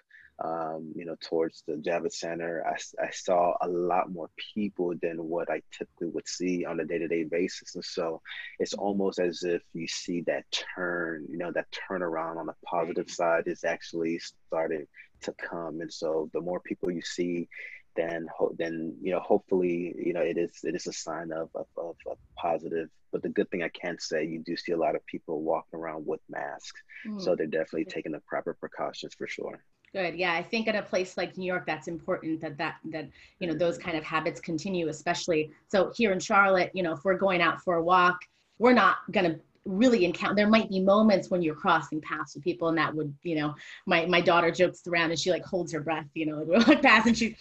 [0.44, 5.16] um, you know, towards the Javits Center, I, I saw a lot more people than
[5.16, 7.74] what I typically would see on a day to day basis.
[7.74, 8.20] And so
[8.58, 13.08] it's almost as if you see that turn, you know, that turnaround on the positive
[13.08, 14.86] side is actually starting
[15.22, 15.80] to come.
[15.80, 17.48] And so the more people you see,
[17.96, 21.66] then then you know hopefully you know it is it is a sign of of,
[21.76, 24.94] of, of positive but the good thing i can say you do see a lot
[24.94, 27.20] of people walking around with masks mm.
[27.20, 30.82] so they're definitely taking the proper precautions for sure good yeah i think in a
[30.82, 33.08] place like new york that's important that that that
[33.40, 37.00] you know those kind of habits continue especially so here in charlotte you know if
[37.04, 38.18] we're going out for a walk
[38.58, 42.44] we're not going to really encounter there might be moments when you're crossing paths with
[42.44, 43.54] people and that would you know
[43.86, 46.76] my my daughter jokes around and she like holds her breath you know like we
[46.76, 47.36] past and she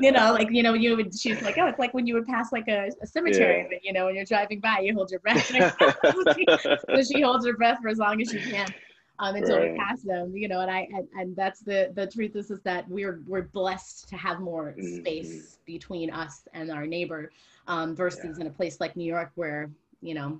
[0.00, 2.26] you know like you know you would she's like oh it's like when you would
[2.26, 3.78] pass like a, a cemetery yeah.
[3.82, 7.78] you know when you're driving by you hold your breath so she holds her breath
[7.82, 8.66] for as long as she can
[9.18, 9.72] um, until right.
[9.72, 12.60] we pass them, you know, and I and, and that's the the truth is is
[12.64, 14.96] that we're we're blessed to have more mm-hmm.
[14.98, 17.30] space between us and our neighbor,
[17.66, 18.42] um, versus yeah.
[18.42, 19.70] in a place like New York where
[20.02, 20.38] you know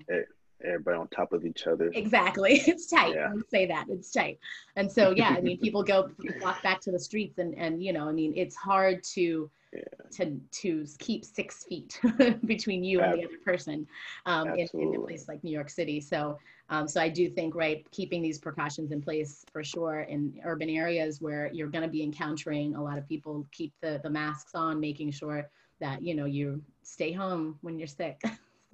[0.65, 1.91] everybody on top of each other.
[1.95, 2.63] Exactly.
[2.67, 3.15] It's tight.
[3.15, 3.33] Yeah.
[3.49, 3.87] say that.
[3.89, 4.39] It's tight.
[4.77, 7.93] And so yeah, I mean people go walk back to the streets and and you
[7.93, 9.83] know, I mean it's hard to yeah.
[10.13, 12.01] to to keep six feet
[12.47, 13.87] between you and the other person
[14.27, 16.01] um, in, in, a place like New York City.
[16.01, 16.39] So
[16.69, 20.69] um, so I do think right keeping these precautions in place for sure in urban
[20.69, 24.55] areas where you're going to be encountering a lot of people, keep the the masks
[24.55, 25.49] on, making sure
[25.81, 28.21] that you know you stay home when you're sick.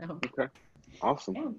[0.01, 0.19] so.
[0.39, 0.49] Okay.
[1.01, 1.59] Awesome.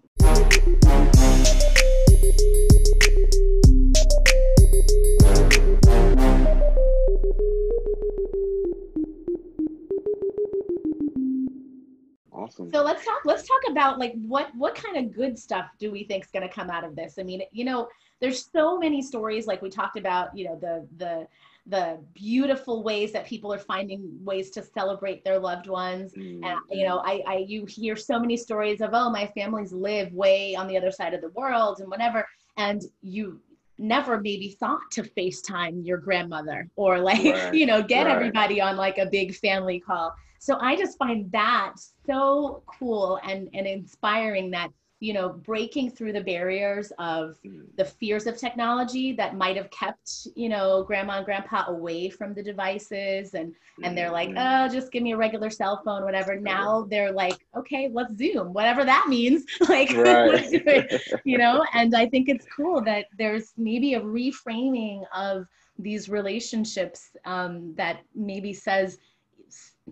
[12.31, 12.71] Awesome.
[12.71, 13.21] So let's talk.
[13.25, 16.47] Let's talk about like what what kind of good stuff do we think is going
[16.47, 17.15] to come out of this?
[17.19, 17.88] I mean, you know,
[18.19, 20.36] there's so many stories like we talked about.
[20.38, 21.27] You know, the the
[21.66, 26.43] the beautiful ways that people are finding ways to celebrate their loved ones mm-hmm.
[26.43, 30.11] and you know I, I you hear so many stories of oh my families live
[30.11, 33.39] way on the other side of the world and whatever and you
[33.78, 37.53] never maybe thought to FaceTime your grandmother or like, right.
[37.53, 38.16] you know, get right.
[38.16, 40.14] everybody on like a big family call.
[40.39, 41.74] So I just find that
[42.05, 44.70] so cool and, and inspiring that
[45.03, 47.65] you know breaking through the barriers of mm.
[47.75, 52.33] the fears of technology that might have kept you know grandma and grandpa away from
[52.33, 54.65] the devices and and they're like mm-hmm.
[54.65, 56.39] oh just give me a regular cell phone whatever.
[56.39, 59.43] Now they're like okay let's zoom whatever that means.
[59.73, 59.89] Like
[61.25, 61.65] you know?
[61.73, 65.47] And i think it's cool that there's maybe a reframing of
[65.79, 68.99] these relationships um, that maybe says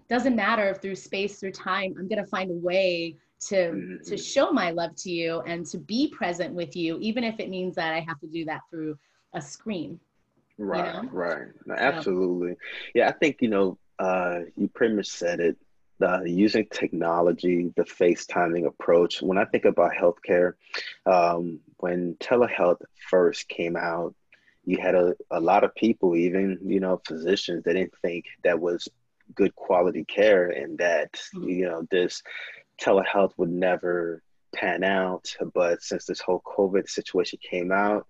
[0.07, 4.03] doesn't matter if through space through time i'm going to find a way to mm-hmm.
[4.03, 7.49] to show my love to you and to be present with you even if it
[7.49, 8.97] means that i have to do that through
[9.33, 9.99] a screen
[10.57, 11.09] right you know?
[11.11, 12.55] right no, absolutely
[12.93, 15.55] yeah i think you know uh, you pretty much said it
[16.01, 20.53] uh, using technology the facetiming approach when i think about healthcare
[21.05, 24.15] um, when telehealth first came out
[24.65, 28.59] you had a, a lot of people even you know physicians that didn't think that
[28.59, 28.87] was
[29.35, 31.49] good quality care and that mm-hmm.
[31.49, 32.21] you know this
[32.81, 34.23] telehealth would never
[34.55, 35.33] pan out.
[35.53, 38.07] But since this whole COVID situation came out,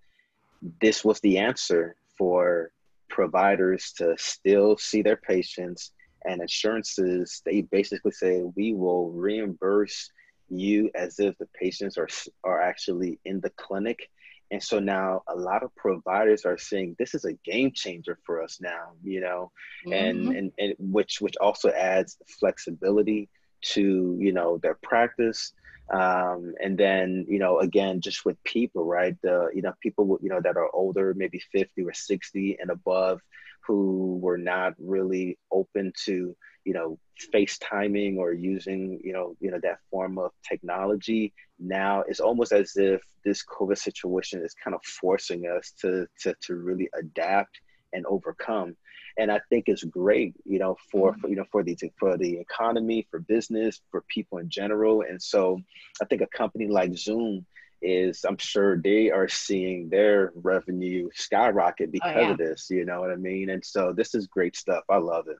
[0.80, 2.70] this was the answer for
[3.08, 5.92] providers to still see their patients
[6.24, 7.42] and insurances.
[7.44, 10.10] They basically say, we will reimburse
[10.48, 12.08] you as if the patients are
[12.44, 14.10] are actually in the clinic
[14.52, 18.42] and so now a lot of providers are saying this is a game changer for
[18.42, 19.50] us now, you know,
[19.86, 19.92] mm-hmm.
[19.94, 23.30] and, and, and which, which also adds flexibility
[23.62, 25.52] to, you know, their practice.
[25.92, 29.16] Um, and then, you know, again, just with people, right?
[29.22, 33.20] The, you know, people, you know, that are older, maybe 50 or 60 and above
[33.66, 36.34] who were not really open to,
[36.64, 36.98] you know
[37.32, 42.72] FaceTiming or using you know you know that form of technology now it's almost as
[42.76, 47.60] if this COVID situation is kind of forcing us to to to really adapt
[47.92, 48.76] and overcome
[49.18, 51.20] and I think it's great you know for, mm-hmm.
[51.20, 55.20] for you know for the for the economy for business for people in general and
[55.20, 55.60] so
[56.00, 57.46] I think a company like Zoom
[57.82, 62.30] is I'm sure they are seeing their revenue skyrocket oh, because oh, yeah.
[62.30, 63.50] of this, you know what I mean?
[63.50, 64.84] And so this is great stuff.
[64.88, 65.36] I love it.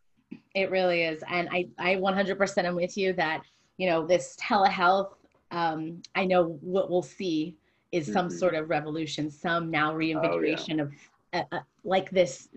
[0.55, 1.23] It really is.
[1.29, 3.43] And I, I 100% am with you that,
[3.79, 5.12] you know, this telehealth,
[5.51, 7.57] um, I know what we'll see
[7.93, 8.37] is some mm-hmm.
[8.37, 10.91] sort of revolution, some now reinvigoration oh,
[11.33, 11.41] yeah.
[11.41, 12.49] of uh, uh, like this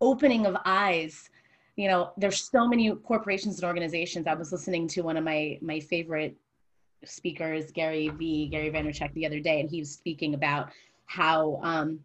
[0.00, 1.30] opening of eyes.
[1.76, 4.26] You know, there's so many corporations and organizations.
[4.26, 6.36] I was listening to one of my, my favorite
[7.04, 10.70] speakers, Gary V, Gary Vaynerchuk the other day, and he was speaking about
[11.06, 12.00] how um,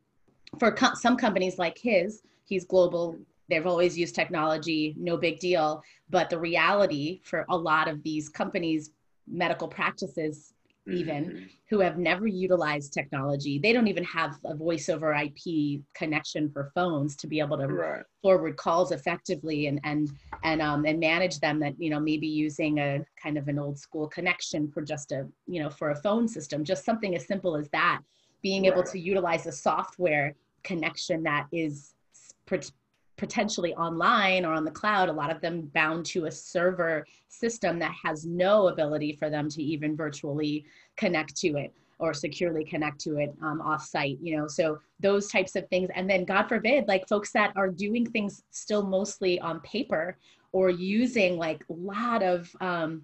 [0.60, 3.18] for co- some companies like his, he's global
[3.50, 5.84] they've always used technology, no big deal.
[6.10, 8.91] But the reality for a lot of these companies,
[9.28, 10.54] medical practices,
[10.88, 11.44] even mm-hmm.
[11.70, 16.72] who have never utilized technology, they don't even have a voice over IP connection for
[16.76, 18.04] phones to be able to right.
[18.22, 20.10] forward calls effectively and and
[20.44, 21.60] and um and manage them.
[21.60, 25.26] That you know maybe using a kind of an old school connection for just a
[25.48, 28.02] you know for a phone system, just something as simple as that.
[28.42, 28.74] Being right.
[28.74, 31.94] able to utilize a software connection that is
[33.18, 37.80] potentially online or on the cloud, a lot of them bound to a server system
[37.80, 40.66] that has no ability for them to even virtually
[40.97, 45.28] connect to it or securely connect to it um, off site, you know, so those
[45.28, 45.89] types of things.
[45.95, 50.18] And then God forbid, like folks that are doing things still mostly on paper
[50.51, 53.03] or using like a lot of, um,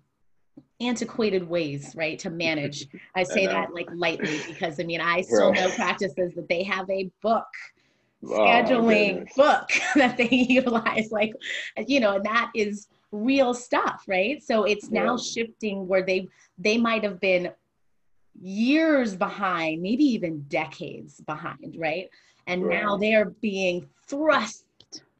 [0.82, 2.88] antiquated ways right to manage.
[3.16, 6.64] I say I that like lightly because i mean i still know practices that they
[6.64, 7.48] have a book
[8.24, 11.34] scheduling oh, book that they utilize like
[11.88, 15.24] you know and that is real stuff right so it's now yeah.
[15.24, 17.52] shifting where they they might have been
[18.42, 22.10] years behind maybe even decades behind right
[22.48, 22.82] and right.
[22.82, 24.66] now they are being thrust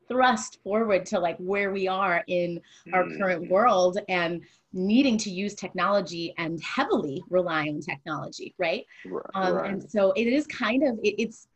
[0.08, 2.60] thrust forward to like where we are in
[2.94, 3.18] our mm.
[3.18, 4.42] current world and
[4.74, 9.24] needing to use technology and heavily rely on technology right, right.
[9.36, 11.48] Um, and so it is kind of it, it's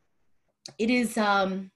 [0.77, 1.71] it is um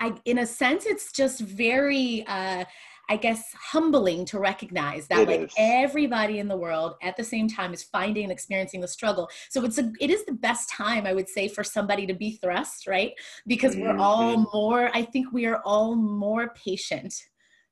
[0.00, 2.64] i in a sense it's just very uh
[3.08, 5.54] I guess humbling to recognize that it like is.
[5.56, 9.30] everybody in the world at the same time is finding and experiencing the struggle.
[9.48, 12.38] So it's a it is the best time I would say for somebody to be
[12.42, 13.12] thrust, right?
[13.46, 13.96] Because mm-hmm.
[13.96, 17.14] we're all more I think we are all more patient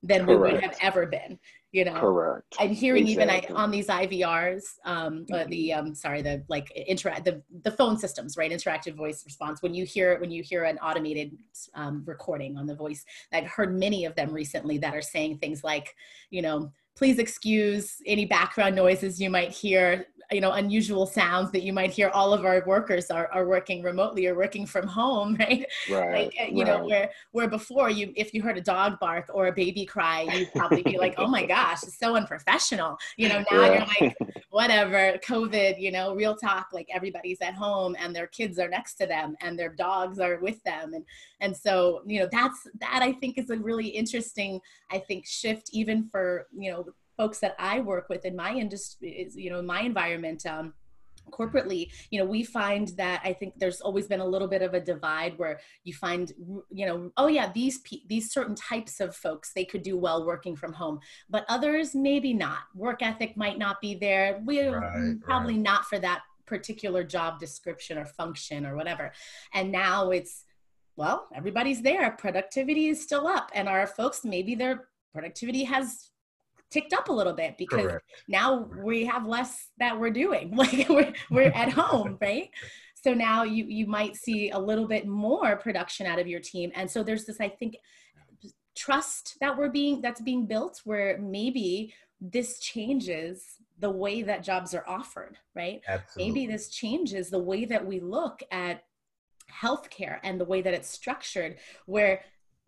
[0.03, 0.29] than Correct.
[0.29, 1.39] we would have ever been
[1.75, 3.37] you know correct i'm hearing exactly.
[3.47, 5.51] even I, on these ivrs um mm-hmm.
[5.51, 9.75] the um sorry the like interact the the phone systems right interactive voice response when
[9.75, 11.37] you hear when you hear an automated
[11.75, 15.65] um, recording on the voice i've heard many of them recently that are saying things
[15.65, 15.97] like
[16.31, 21.63] you know please excuse any background noises you might hear you know unusual sounds that
[21.63, 25.37] you might hear all of our workers are, are working remotely or working from home
[25.39, 26.67] right right like, you right.
[26.67, 30.23] know where where before you if you heard a dog bark or a baby cry
[30.23, 33.87] you'd probably be like oh my gosh it's so unprofessional you know now yeah.
[34.01, 34.17] you're like
[34.51, 38.95] whatever covid you know real talk like everybody's at home and their kids are next
[38.95, 41.05] to them and their dogs are with them and
[41.41, 44.61] and so you know that's that i think is a really interesting
[44.91, 49.29] i think shift even for you know folks that I work with in my industry,
[49.35, 50.75] you know, my environment, um,
[51.31, 54.75] corporately you know we find that i think there's always been a little bit of
[54.75, 56.33] a divide where you find
[56.71, 60.55] you know oh yeah these these certain types of folks they could do well working
[60.55, 61.01] from home
[61.31, 62.59] but others maybe not.
[62.75, 64.41] Work ethic might not be there.
[64.45, 65.63] We're right, probably right.
[65.63, 69.13] not for that particular job description or function or whatever.
[69.53, 70.45] And now it's
[70.97, 72.11] well everybody's there.
[72.13, 73.51] Productivity is still up.
[73.55, 76.11] And our folks maybe their productivity has
[76.75, 78.05] ticked up a little bit because Correct.
[78.27, 82.51] now we have less that we're doing like we're, we're at home right
[83.01, 86.73] so now you you might see a little bit more production out of your team
[86.75, 87.77] and so there's this i think
[88.75, 94.75] trust that we're being that's being built where maybe this changes the way that jobs
[94.75, 96.33] are offered right Absolutely.
[96.33, 98.83] maybe this changes the way that we look at
[99.63, 101.57] healthcare and the way that it's structured
[101.87, 102.23] where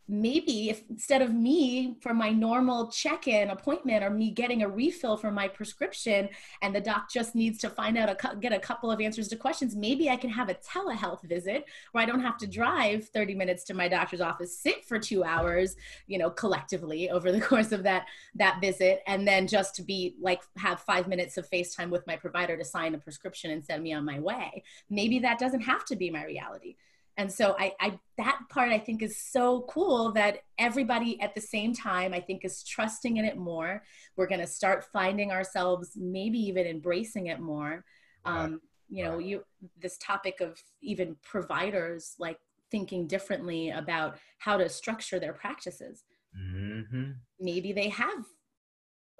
[0.09, 5.17] maybe if instead of me for my normal check-in appointment or me getting a refill
[5.17, 6.29] for my prescription
[6.63, 9.37] and the doc just needs to find out a get a couple of answers to
[9.37, 13.35] questions maybe i can have a telehealth visit where i don't have to drive 30
[13.35, 15.77] minutes to my doctor's office sit for two hours
[16.07, 20.15] you know collectively over the course of that that visit and then just to be
[20.21, 23.83] like have five minutes of facetime with my provider to sign a prescription and send
[23.83, 24.63] me on my way.
[24.91, 26.77] Maybe that doesn't have to be my reality
[27.17, 31.41] and so I, I that part i think is so cool that everybody at the
[31.41, 33.83] same time i think is trusting in it more.
[34.17, 37.85] We're going to start finding ourselves maybe even embracing it more.
[38.25, 39.45] Um, you know you
[39.81, 42.39] this topic of even providers like
[42.71, 46.05] thinking differently about how to structure their practices.
[46.39, 47.13] Mm-hmm.
[47.41, 48.27] maybe they have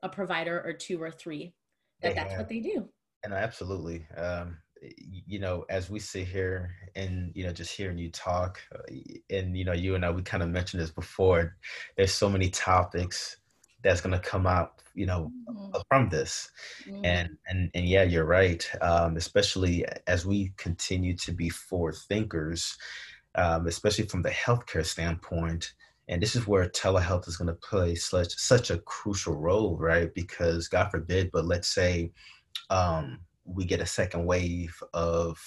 [0.03, 1.55] a provider or two or three
[2.03, 2.89] that that's what they do.
[3.25, 4.07] And absolutely.
[4.17, 8.83] Um, you know, as we sit here and, you know, just hearing you talk, uh,
[9.31, 11.57] and, you know, you and I, we kind of mentioned this before,
[11.97, 13.39] there's so many topics
[13.83, 15.79] that's going to come out, you know, mm-hmm.
[15.89, 16.51] from this.
[16.87, 17.05] Mm-hmm.
[17.05, 18.69] And, and, and yeah, you're right.
[18.81, 22.77] Um, especially as we continue to be forward thinkers,
[23.35, 25.73] um, especially from the healthcare standpoint,
[26.09, 30.15] and this is where telehealth is going to play such such a crucial role right
[30.15, 32.13] because god forbid but let's say
[32.71, 35.39] um, we get a second wave of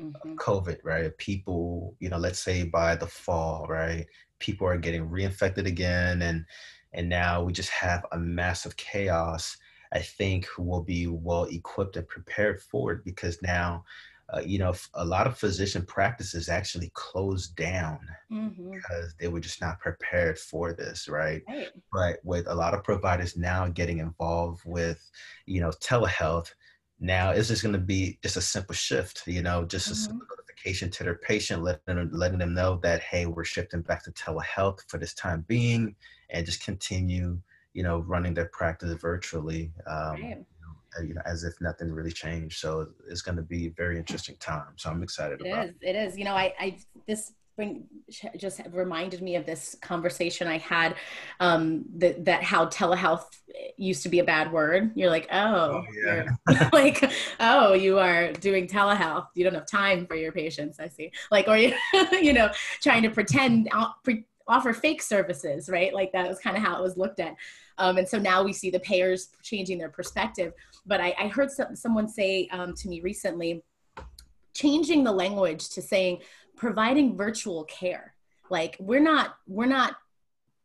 [0.00, 0.34] mm-hmm.
[0.36, 1.16] COVID, right?
[1.18, 4.06] People, you know, let's say by the fall, right?
[4.38, 6.44] People are getting reinfected again, and
[6.92, 9.56] and now we just have a massive chaos.
[9.92, 13.84] I think we'll be well equipped and prepared for it because now,
[14.32, 17.98] uh, you know, a lot of physician practices actually closed down
[18.30, 18.72] mm-hmm.
[18.72, 21.42] because they were just not prepared for this, right?
[21.48, 21.68] right?
[21.92, 25.10] But with a lot of providers now getting involved with,
[25.46, 26.52] you know, telehealth,
[27.00, 29.92] now it's just going to be just a simple shift, you know, just mm-hmm.
[29.92, 33.80] a simple notification to their patient, letting them, letting them know that, hey, we're shifting
[33.80, 35.96] back to telehealth for this time being,
[36.28, 37.38] and just continue,
[37.72, 40.44] you know, running their practice virtually, um, right.
[41.02, 42.58] you know, as if nothing really changed.
[42.58, 44.74] So it's going to be a very interesting time.
[44.76, 45.88] So I'm excited it about is, it.
[45.88, 46.18] It is.
[46.18, 46.76] You know, I, I,
[47.06, 47.84] this bring
[48.36, 50.94] just reminded me of this conversation I had
[51.40, 53.24] um, that that how telehealth
[53.76, 54.92] used to be a bad word.
[54.94, 56.68] You're like, oh, oh yeah.
[56.72, 59.26] like, oh, you are doing telehealth.
[59.34, 60.78] You don't have time for your patients.
[60.80, 61.10] I see.
[61.30, 61.74] Like, or you,
[62.12, 62.50] you know,
[62.82, 63.68] trying to pretend
[64.04, 65.94] pre- offer fake services, right?
[65.94, 67.36] Like that was kind of how it was looked at.
[67.78, 70.52] Um, and so now we see the payers changing their perspective.
[70.86, 73.62] But I, I heard some, someone say um, to me recently,
[74.54, 76.18] changing the language to saying
[76.60, 78.14] providing virtual care.
[78.50, 79.96] Like we're not we're not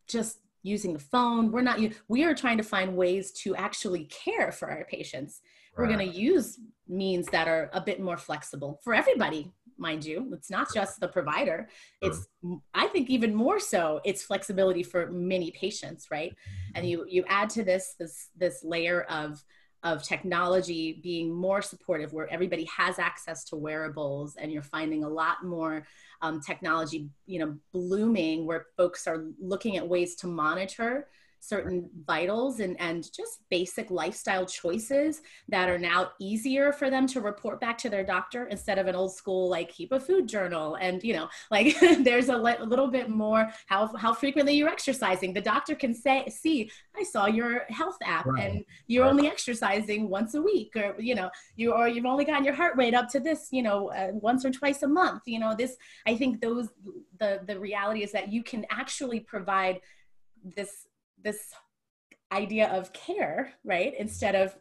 [0.07, 1.51] just using the phone.
[1.51, 1.79] We're not
[2.09, 5.41] we are trying to find ways to actually care for our patients.
[5.77, 5.89] Right.
[5.89, 10.29] we're going to use means that are a bit more flexible for everybody mind you.
[10.33, 11.67] It's not just the provider.
[12.01, 12.27] It's
[12.73, 16.35] i think even more so it's flexibility for many patients right?
[16.75, 16.91] And mm-hmm.
[16.91, 19.41] you you add to this this this layer of
[19.85, 25.09] of technology being more supportive where everybody has access to wearables and you're finding a
[25.09, 25.85] lot more
[26.23, 31.07] um, technology you know blooming where folks are looking at ways to monitor
[31.47, 37.21] certain vitals and, and just basic lifestyle choices that are now easier for them to
[37.21, 40.75] report back to their doctor instead of an old school like keep a food journal.
[40.75, 44.69] And you know like there's a, li- a little bit more how, how frequently you're
[44.69, 45.33] exercising.
[45.33, 48.51] The doctor can say see i saw your health app right.
[48.51, 49.09] and you're right.
[49.09, 52.75] only exercising once a week or you know you or you've only gotten your heart
[52.75, 55.23] rate up to this you know uh, once or twice a month.
[55.25, 56.69] You know this i think those
[57.19, 59.79] the the reality is that you can actually provide
[60.55, 60.87] this
[61.25, 61.53] this
[62.31, 63.93] idea of care, right?
[63.99, 64.55] Instead of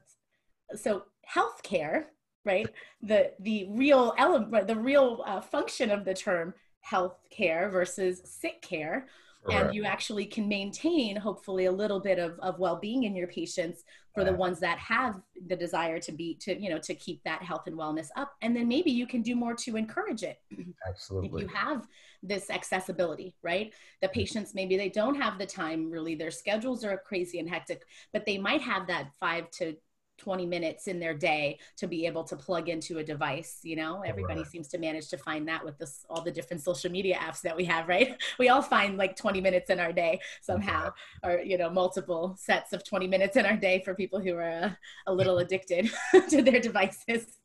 [0.76, 2.08] so health care,
[2.44, 2.68] right?
[3.02, 8.62] The the real element, the real uh, function of the term health care versus sick
[8.62, 9.08] care
[9.50, 13.84] and you actually can maintain hopefully a little bit of, of well-being in your patients
[14.14, 17.42] for the ones that have the desire to be to you know to keep that
[17.42, 18.34] health and wellness up.
[18.42, 20.40] And then maybe you can do more to encourage it.
[20.86, 21.86] Absolutely if you have
[22.22, 23.72] this accessibility right?
[24.00, 24.20] The mm-hmm.
[24.20, 26.14] patients maybe they don't have the time really.
[26.14, 27.82] Their schedules are crazy and hectic
[28.12, 29.76] but they might have that five to
[30.18, 34.02] 20 minutes in their day to be able to plug into a device you know?
[34.02, 34.50] Everybody right.
[34.50, 37.56] seems to manage to find that with this all the different social media apps that
[37.56, 38.20] we have right?
[38.38, 41.28] We all find like 20 minutes in our day somehow mm-hmm.
[41.28, 44.42] or you know multiple sets of 20 minutes in our day for people who are
[44.42, 45.90] a, a little addicted
[46.28, 47.38] to their devices.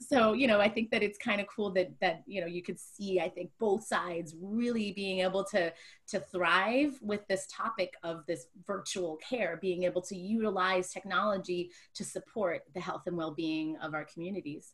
[0.00, 2.62] So you know i think that it's kind of cool that that you know you
[2.62, 5.72] could see i think both sides really being able to
[6.08, 12.04] to thrive with this topic of this virtual care being able to utilize technology to
[12.04, 14.72] support the health and well-being of our communities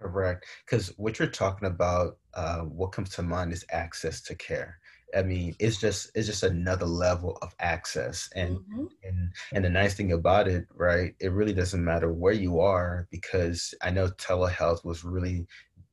[0.00, 4.78] correct because what you're talking about uh, what comes to mind is access to care
[5.14, 8.84] I mean, it's just it's just another level of access, and mm-hmm.
[9.04, 11.14] and and the nice thing about it, right?
[11.20, 15.46] It really doesn't matter where you are because I know telehealth was really,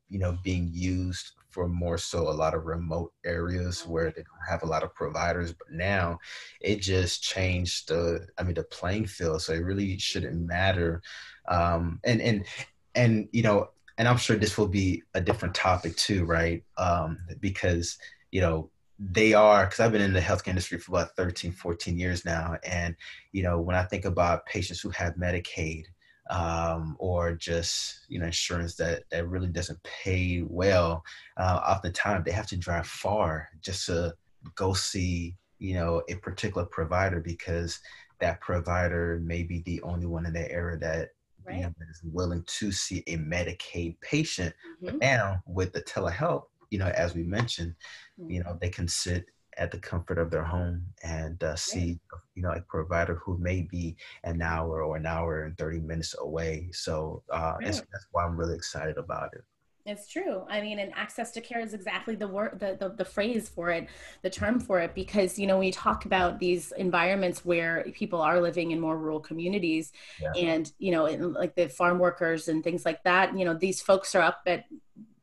[0.09, 4.49] you know, being used for more so a lot of remote areas where they don't
[4.49, 5.53] have a lot of providers.
[5.53, 6.20] But now,
[6.60, 11.01] it just changed the I mean the playing field, so it really shouldn't matter.
[11.47, 12.45] Um, and and
[12.93, 16.62] and you know, and I'm sure this will be a different topic too, right?
[16.78, 17.97] Um, because
[18.32, 21.99] you know they are because i've been in the healthcare industry for about 13 14
[21.99, 22.95] years now and
[23.34, 25.84] you know when i think about patients who have medicaid
[26.30, 31.03] um, or just you know insurance that that really doesn't pay well
[31.38, 34.13] uh, oftentimes they have to drive far just to
[34.55, 37.80] go see you know a particular provider because
[38.19, 41.09] that provider may be the only one in the area that
[41.45, 41.57] right.
[41.57, 44.86] you know, is willing to see a medicaid patient mm-hmm.
[44.86, 47.73] but now with the telehealth you know, as we mentioned,
[48.19, 48.32] mm-hmm.
[48.32, 49.26] you know, they can sit
[49.58, 51.99] at the comfort of their home and uh, see,
[52.36, 56.16] you know, a provider who may be an hour or an hour and 30 minutes
[56.20, 56.70] away.
[56.74, 59.43] So uh, that's, that's why I'm really excited about it.
[59.86, 60.45] It's true.
[60.49, 63.70] I mean, and access to care is exactly the word, the, the, the, phrase for
[63.70, 63.88] it,
[64.24, 68.41] the term for it, because, you know, we talk about these environments where people are
[68.41, 70.32] living in more rural communities yeah.
[70.36, 74.16] and, you know, like the farm workers and things like that, you know, these folks
[74.16, 74.66] are up at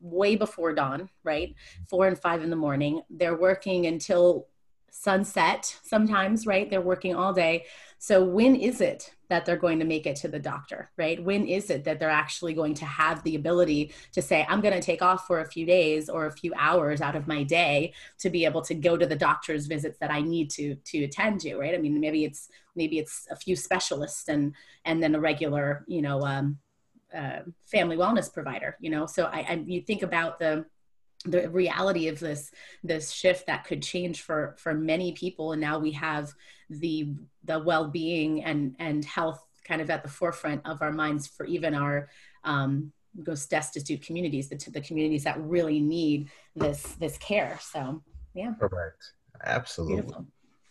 [0.03, 1.55] way before dawn, right?
[1.89, 3.03] Four and five in the morning.
[3.09, 4.49] They're working until
[4.91, 6.69] sunset sometimes, right?
[6.69, 7.65] They're working all day.
[7.99, 11.23] So when is it that they're going to make it to the doctor, right?
[11.23, 14.75] When is it that they're actually going to have the ability to say, I'm going
[14.75, 17.95] to take off for a few days or a few hours out of my day
[18.19, 21.41] to be able to go to the doctor's visits that I need to to attend
[21.41, 21.75] to, right?
[21.75, 26.03] I mean, maybe it's maybe it's a few specialists and and then a regular, you
[26.03, 26.59] know, um,
[27.15, 29.07] uh, family wellness provider you know?
[29.07, 30.67] So I, I, you think about the
[31.25, 32.51] the reality of this
[32.83, 35.53] this shift that could change for for many people.
[35.53, 36.33] And now we have
[36.69, 41.47] the the well-being and and health kind of at the forefront of our minds for
[41.47, 42.09] even our
[42.45, 47.59] um, most destitute communities the, the communities that really need this this care.
[47.61, 48.03] So
[48.35, 48.55] yeah.
[48.59, 49.13] Correct.
[49.45, 50.03] Absolutely.
[50.03, 50.27] Beautiful.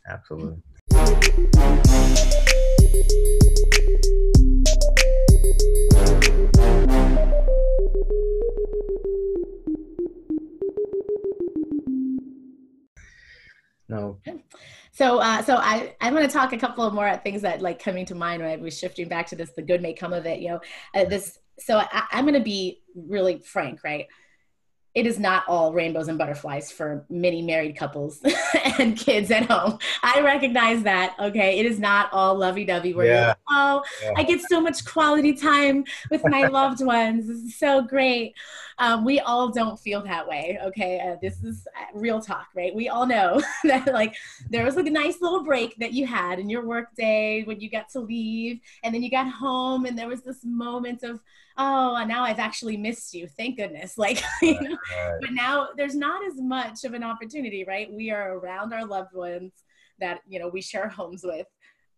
[0.07, 0.61] absolutely
[13.91, 14.19] No.
[14.93, 17.83] So, uh, so I, I'm going to talk a couple of more things that like
[17.83, 20.39] coming to mind I was shifting back to this, the good may come of it,
[20.39, 20.61] you know,
[20.95, 24.07] uh, this, so I, I'm going to be really frank, right?
[24.93, 28.19] It is not all rainbows and butterflies for many married couples
[28.79, 29.79] and kids at home.
[30.03, 31.15] I recognize that.
[31.17, 31.59] Okay.
[31.59, 33.27] It is not all lovey dovey where yeah.
[33.27, 34.11] like, oh, yeah.
[34.17, 37.27] I get so much quality time with my loved ones.
[37.27, 38.33] This is so great.
[38.79, 40.59] Um, we all don't feel that way.
[40.61, 40.99] Okay.
[40.99, 42.75] Uh, this is uh, real talk, right?
[42.75, 44.15] We all know that like
[44.49, 47.61] there was like a nice little break that you had in your work day when
[47.61, 51.21] you got to leave and then you got home and there was this moment of,
[51.57, 53.27] oh, now I've actually missed you.
[53.27, 53.97] Thank goodness.
[54.01, 55.17] Like, you know, right.
[55.21, 57.91] but now there's not as much of an opportunity, right?
[57.91, 59.51] We are around our loved ones
[59.99, 61.45] that, you know, we share homes with.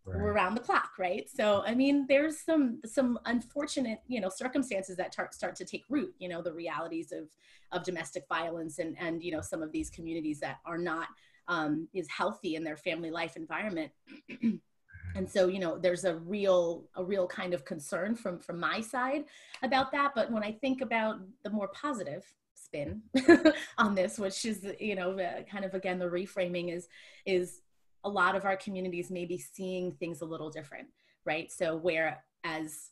[0.06, 0.20] Right.
[0.20, 1.30] We're around the clock, right?
[1.34, 5.86] So, I mean, there's some some unfortunate, you know, circumstances that tar- start to take
[5.90, 6.14] root.
[6.20, 7.30] You know, the realities of
[7.72, 11.08] of domestic violence and and you know some of these communities that are not
[11.48, 13.92] um, is healthy in their family life environment.
[15.16, 18.82] and so you know there's a real a real kind of concern from from my
[18.82, 19.26] side
[19.62, 23.02] about that but when i think about the more positive spin
[23.78, 26.88] on this which is you know uh, kind of again the reframing is
[27.26, 27.62] is
[28.04, 30.88] a lot of our communities may be seeing things a little different
[31.26, 32.90] right so whereas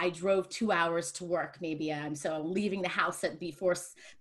[0.00, 3.74] I drove two hours to work, maybe, and so I'm leaving the house at before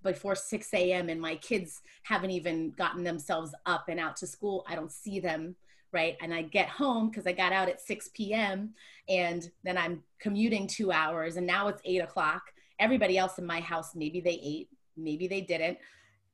[0.04, 1.08] before 6 a.m.
[1.08, 4.66] and my kids haven't even gotten themselves up and out to school.
[4.68, 5.56] I don't see them
[5.92, 6.18] right?
[6.22, 8.74] And I get home because I got out at 6 p.m.
[9.08, 12.42] and then I'm commuting two hours and now it's eight o'clock.
[12.80, 15.78] Everybody else in my house, maybe they ate, maybe they didn't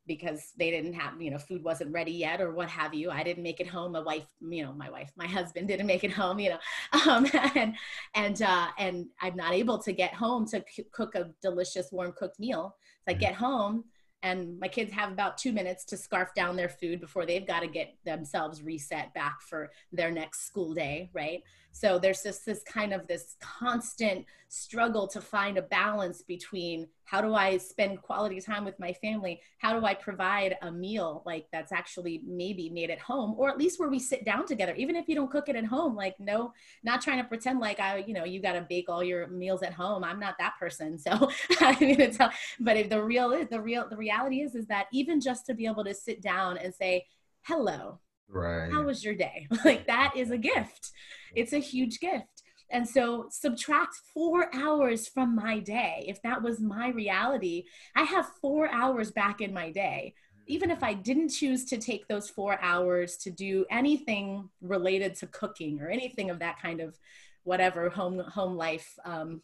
[0.08, 3.10] because they didn't have, you know, food wasn't ready yet or what have you.
[3.10, 3.94] I didn't make it home.
[3.94, 6.60] My wife, you know, my wife, my husband didn't make it home, you know,
[7.08, 7.26] um,
[7.56, 7.76] and,
[8.14, 12.14] and, uh, and I'm not able to get home to c- cook a delicious warm
[12.16, 12.76] cooked meal.
[13.04, 13.20] So I mm-hmm.
[13.20, 13.86] get home
[14.26, 17.60] and my kids have about two minutes to scarf down their food before they've got
[17.60, 21.44] to get themselves reset back for their next school day right
[21.76, 27.20] so there's just this kind of this constant struggle to find a balance between how
[27.20, 29.42] do I spend quality time with my family?
[29.58, 33.58] How do I provide a meal like that's actually maybe made at home or at
[33.58, 36.18] least where we sit down together, even if you don't cook it at home, like
[36.18, 36.54] no,
[36.86, 39.62] not trying to pretend like I, you know, you got to bake all your meals
[39.62, 40.06] at home.
[40.06, 40.98] I'm not that person.
[40.98, 42.18] So I mean, it's,
[42.58, 45.54] but if the real is the real, the reality is, is that even just to
[45.54, 47.06] be able to sit down and say,
[47.42, 48.72] hello, Right.
[48.72, 49.48] How was your day?
[49.66, 50.92] like that is a gift.
[51.36, 52.44] It's a huge gift.
[52.72, 56.06] And so subtract four hours from my day.
[56.08, 57.66] If that was my reality,
[57.96, 60.16] I have four hours back in my day.
[60.48, 65.28] Even if I didn't choose to take those four hours to do anything related to
[65.28, 66.98] cooking or anything of that kind of
[67.44, 69.42] whatever home home life um,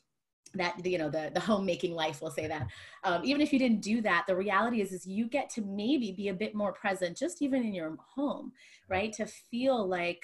[0.54, 2.68] that you know the the homemaking life we'll say that.
[3.04, 6.12] Um, even if you didn't do that the reality is is you get to maybe
[6.12, 8.52] be a bit more present just even in your home
[8.90, 9.14] right?
[9.14, 10.22] To feel like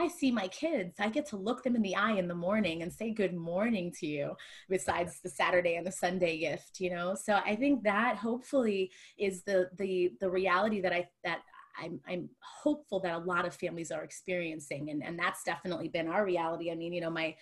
[0.00, 0.94] i see my kids.
[1.00, 3.92] I get to look them in the eye in the morning and say good morning
[3.98, 4.36] to you
[4.68, 7.14] besides the saturday and the sunday gift you know?
[7.14, 11.40] So i think that hopefully is the the the reality that i that
[11.80, 16.08] I'm, I'm hopeful that a lot of families are experiencing and, and that's definitely been
[16.08, 16.72] our reality.
[16.72, 17.36] I mean you know my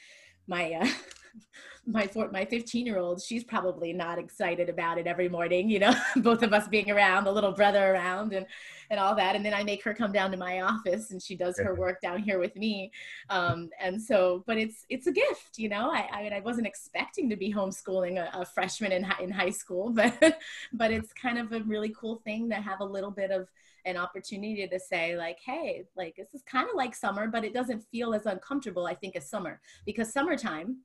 [0.46, 0.88] my uh,
[1.86, 5.78] my four, my 15 year old she's probably not excited about it every morning you
[5.78, 8.46] know both of us being around the little brother around and
[8.90, 9.36] and all that.
[9.36, 12.00] And then i make her come down to my office and she does her work
[12.00, 12.92] down here with me.
[13.30, 15.90] Um, and so but it's it's a gift you know?
[15.90, 19.50] I i mean i wasn't expecting to be homeschooling a, a freshman in, in high
[19.50, 20.38] school but
[20.72, 23.48] but it's kind of a really cool thing to have a little bit of
[23.86, 27.54] an opportunity to say like hey like this is kind of like summer but it
[27.54, 30.76] doesn't feel as uncomfortable i think as summer because summertime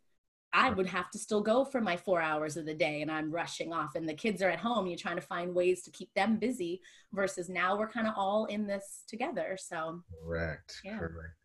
[0.54, 3.32] I would have to still go for my four hours of the day and I'm
[3.32, 4.86] rushing off and the kids are at home.
[4.86, 6.82] You're trying to find ways to keep them busy
[7.14, 9.58] versus now we're kind of all in this together.
[9.58, 10.82] So correct.
[10.84, 10.98] Yeah.
[10.98, 11.36] Correct.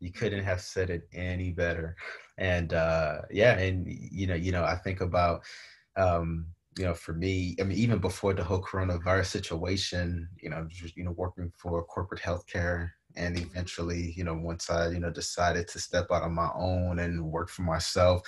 [0.00, 1.94] You couldn't have said it any better.
[2.38, 5.44] And uh yeah, and you know, you know, I think about
[5.96, 6.46] um
[6.76, 10.96] you know, for me, I mean, even before the whole coronavirus situation, you know, just,
[10.96, 15.68] you know, working for corporate healthcare and eventually, you know, once I, you know, decided
[15.68, 18.22] to step out on my own and work for myself,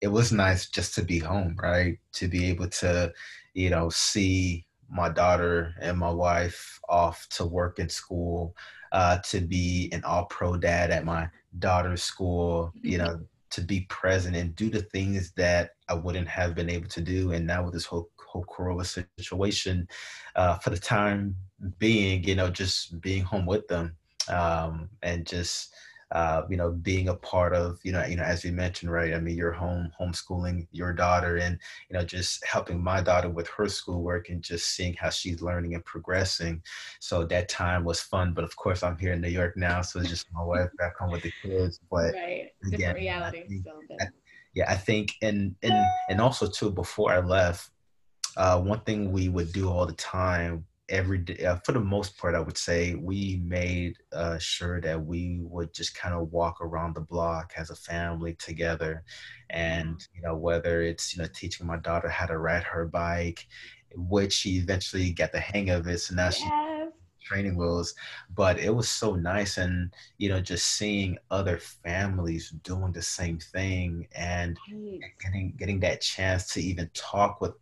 [0.00, 1.98] it was nice just to be home, right?
[2.14, 3.12] To be able to,
[3.54, 8.56] you know, see my daughter and my wife off to work in school,
[8.92, 11.28] uh, to be an all pro dad at my
[11.58, 13.06] daughter's school, you mm-hmm.
[13.06, 13.20] know,
[13.54, 17.32] to be present and do the things that I wouldn't have been able to do.
[17.32, 19.88] And now with this whole whole corona situation,
[20.34, 21.36] uh, for the time
[21.78, 23.94] being, you know, just being home with them
[24.28, 25.72] um, and just
[26.12, 29.14] uh, you know being a part of you know you know as you mentioned right
[29.14, 33.48] i mean you're home homeschooling your daughter and you know just helping my daughter with
[33.48, 36.62] her schoolwork and just seeing how she's learning and progressing.
[37.00, 40.00] So that time was fun but of course i'm here in new york now so
[40.00, 43.48] it's just my wife back home with the kids but right different again, reality I
[43.48, 43.66] think,
[44.00, 44.04] I,
[44.54, 47.70] yeah i think and and and also too before i left
[48.36, 52.18] uh, one thing we would do all the time every day uh, for the most
[52.18, 56.60] part i would say we made uh, sure that we would just kind of walk
[56.60, 59.02] around the block as a family together.
[59.50, 63.46] And you know whether it's you know teaching my daughter how to ride her bike
[63.96, 66.52] which she eventually got the hang of it so now she
[67.24, 67.94] training wheels
[68.34, 73.38] but it was so nice and you know just seeing other families doing the same
[73.38, 74.56] thing and
[75.22, 77.54] getting getting that chance to even talk with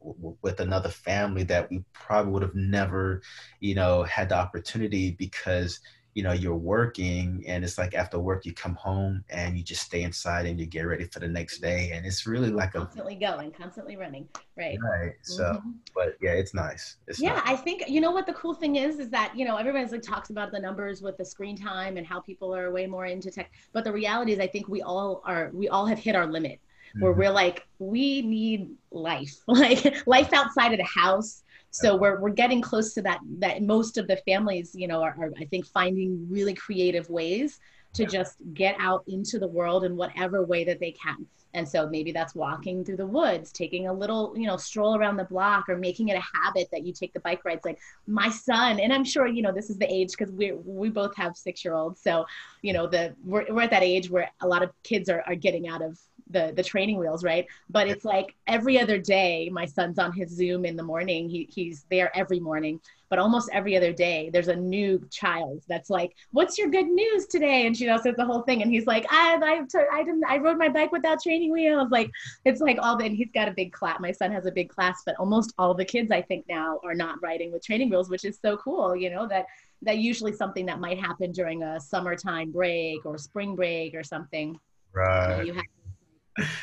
[0.43, 3.23] with another family that we probably would have never
[3.61, 5.81] you know had the opportunity because
[6.15, 9.83] you know you're working and it's like after work you come home and you just
[9.83, 13.15] stay inside and you get ready for the next day and it's really like constantly
[13.15, 15.71] a, going constantly running right right so mm-hmm.
[15.95, 17.43] but yeah it's nice it's yeah nice.
[17.47, 20.03] i think you know what the cool thing is is that you know everybody's like
[20.03, 23.31] talks about the numbers with the screen time and how people are way more into
[23.31, 26.27] tech but the reality is i think we all are we all have hit our
[26.27, 26.61] limit
[26.99, 27.21] where mm-hmm.
[27.21, 31.43] we're like we need life like life outside of the house
[31.73, 35.17] so we're, we're getting close to that that most of the families you know are,
[35.19, 37.59] are i think finding really creative ways
[37.95, 41.27] to just get out into the world in whatever way that they can.
[41.55, 45.19] And so maybe that's walking through the woods taking a little you know stroll around
[45.19, 47.67] the block or making it a habit that you take the bike rides.
[47.67, 50.89] Like my son and i'm sure you know this is the age because we we
[50.89, 52.25] both have six year olds so
[52.63, 55.35] you know the we're, we're at that age where a lot of kids are, are
[55.35, 55.99] getting out of
[56.33, 57.47] the the training wheels, right?
[57.71, 61.29] But it's like every other day, my son's on his Zoom in the morning.
[61.29, 65.91] He he's there every morning, but almost every other day, there's a new child that's
[65.91, 68.87] like, "What's your good news today?" And she knows says the whole thing, and he's
[68.87, 72.11] like, "I I I didn't I rode my bike without training wheels." Like
[72.45, 74.01] it's like all the and he's got a big class.
[74.01, 76.95] My son has a big class, but almost all the kids I think now are
[76.95, 78.97] not riding with training wheels, which is so cool.
[78.97, 79.47] You know that
[79.83, 84.59] that usually something that might happen during a summertime break or spring break or something
[84.93, 85.31] Right.
[85.31, 85.65] You, know, you have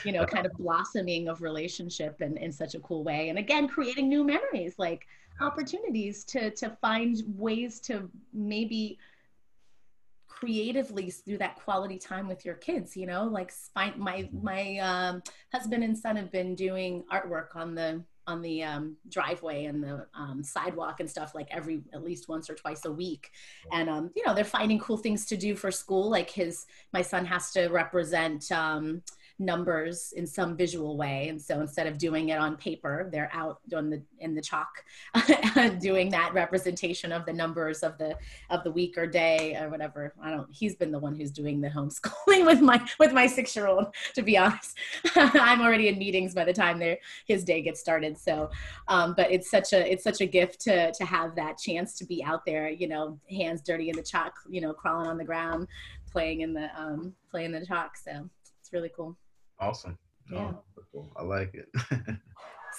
[0.03, 3.30] you know, kind of blossoming of relationship in, in such a cool way.
[3.30, 5.05] And again, creating new memories, like
[5.41, 8.97] opportunities to to find ways to maybe
[10.28, 15.24] creatively through that quality time with your kids you know like find my my um,
[15.51, 20.05] husband and son have been doing artwork on the on the um, driveway and the
[20.13, 23.32] um, sidewalk and stuff like every at least once or twice a week.
[23.72, 27.01] And um, you know they're finding cool things to do for school like his my
[27.01, 29.01] son has to represent um,
[29.39, 31.29] numbers in some visual way.
[31.29, 34.83] And so instead of doing it on paper, they're out on the in the chalk
[35.79, 38.15] doing that representation of the numbers of the
[38.49, 40.13] of the week or day or whatever.
[40.21, 43.55] I don't he's been the one who's doing the homeschooling with my with my six
[43.55, 44.77] year old, to be honest.
[45.15, 48.17] I'm already in meetings by the time there his day gets started.
[48.17, 48.49] So
[48.89, 52.05] um, but it's such a it's such a gift to to have that chance to
[52.05, 55.23] be out there, you know, hands dirty in the chalk, you know, crawling on the
[55.23, 55.67] ground,
[56.11, 57.95] playing in the um playing the chalk.
[57.95, 58.29] So
[58.59, 59.15] it's really cool.
[59.60, 59.97] Awesome.
[60.32, 60.53] Yeah.
[60.95, 61.70] Oh, I like it.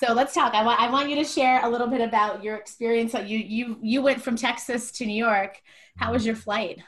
[0.01, 0.55] so let's talk.
[0.55, 3.15] I want I want you to share a little bit about your experience.
[3.15, 5.61] You you you went from Texas to New York.
[5.97, 6.79] How was your flight?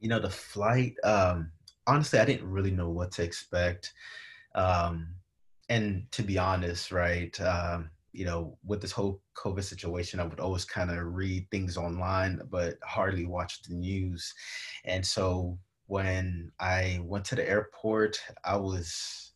[0.00, 0.96] You know, the flight.
[1.02, 1.50] Um,
[1.86, 3.92] honestly, I didn't really know what to expect.
[4.54, 5.08] Um,
[5.68, 10.40] and to be honest, right, um, you know, with this whole COVID situation, I would
[10.40, 14.32] always kind of read things online, but hardly watch the news.
[14.84, 19.32] And so when I went to the airport, I was,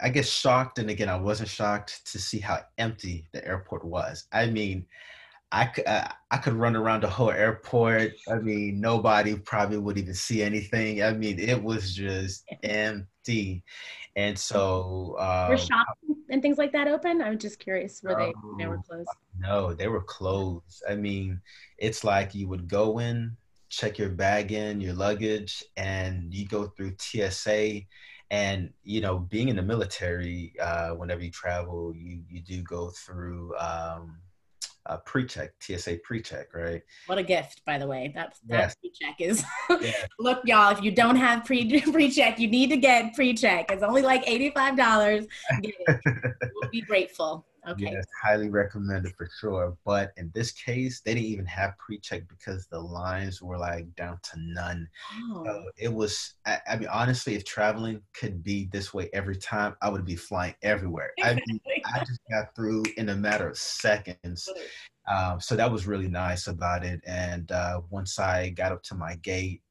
[0.00, 0.78] I guess, shocked.
[0.78, 4.26] And again, I wasn't shocked to see how empty the airport was.
[4.32, 4.86] I mean,
[5.52, 8.12] I could, uh, I could run around the whole airport.
[8.28, 11.02] I mean, nobody probably would even see anything.
[11.02, 13.62] I mean, it was just empty.
[14.16, 17.22] And so, um, were shops and things like that open?
[17.22, 18.02] I'm just curious.
[18.02, 19.08] Were they they were closed?
[19.38, 20.82] No, they were closed.
[20.88, 21.40] I mean,
[21.78, 23.36] it's like you would go in,
[23.68, 27.82] check your bag in, your luggage, and you go through TSA.
[28.30, 32.90] And you know, being in the military, uh, whenever you travel, you you do go
[32.90, 34.18] through um,
[34.86, 36.82] a pre-check, TSA pre-check, right?
[37.06, 38.12] What a gift, by the way.
[38.14, 38.76] That that yes.
[38.80, 39.44] pre-check is.
[40.18, 43.70] Look, y'all, if you don't have pre pre-check, you need to get pre-check.
[43.70, 45.26] It's only like eighty-five dollars.
[45.62, 47.46] we'll be grateful.
[47.68, 47.90] Okay.
[47.92, 49.76] Yes, highly recommended for sure.
[49.84, 54.18] But in this case, they didn't even have pre-check because the lines were like down
[54.22, 54.88] to none.
[55.32, 55.44] Oh.
[55.44, 56.34] So it was.
[56.46, 60.16] I, I, mean, honestly, if traveling could be this way every time, I would be
[60.16, 61.10] flying everywhere.
[61.22, 61.60] I, mean,
[61.92, 64.48] I just got through in a matter of seconds.
[65.08, 67.00] Um, so that was really nice about it.
[67.06, 69.62] And uh, once I got up to my gate,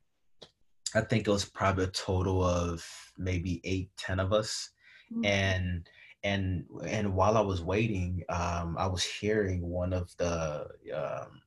[0.94, 2.86] I think it was probably a total of
[3.18, 4.70] maybe eight, ten of us,
[5.12, 5.26] mm-hmm.
[5.26, 5.90] and
[6.26, 11.40] and and while I was waiting, um, I was hearing one of the um,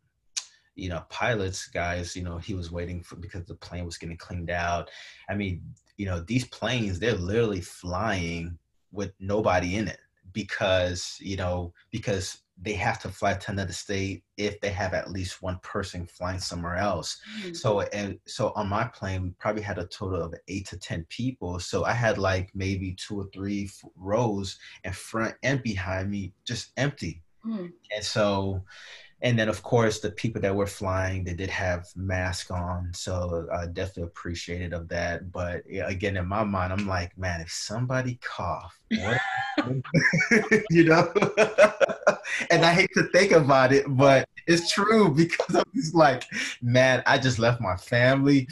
[0.77, 2.15] you know pilots guys.
[2.15, 4.89] You know, he was waiting for because the plane was getting cleaned out.
[5.29, 5.63] I mean,
[5.97, 8.57] you know, these planes they're literally flying
[8.93, 9.99] with nobody in it
[10.33, 15.11] because you know because they have to fly to another state if they have at
[15.11, 17.21] least one person flying somewhere else.
[17.41, 17.55] Mm-hmm.
[17.55, 21.07] So and so on my plane, we probably had a total of eight to ten
[21.09, 21.61] people.
[21.61, 26.73] So I had like maybe two or three rows in front and behind me, just
[26.77, 27.23] empty.
[27.47, 27.67] Mm-hmm.
[27.95, 28.65] And so
[29.21, 33.49] and then of course the people that were flying they did have masks on so
[33.53, 38.19] i definitely appreciated of that but again in my mind i'm like man if somebody
[38.23, 38.79] cough
[40.71, 41.13] you know
[42.51, 46.25] and i hate to think about it but it's true because i'm just like
[46.63, 48.47] man i just left my family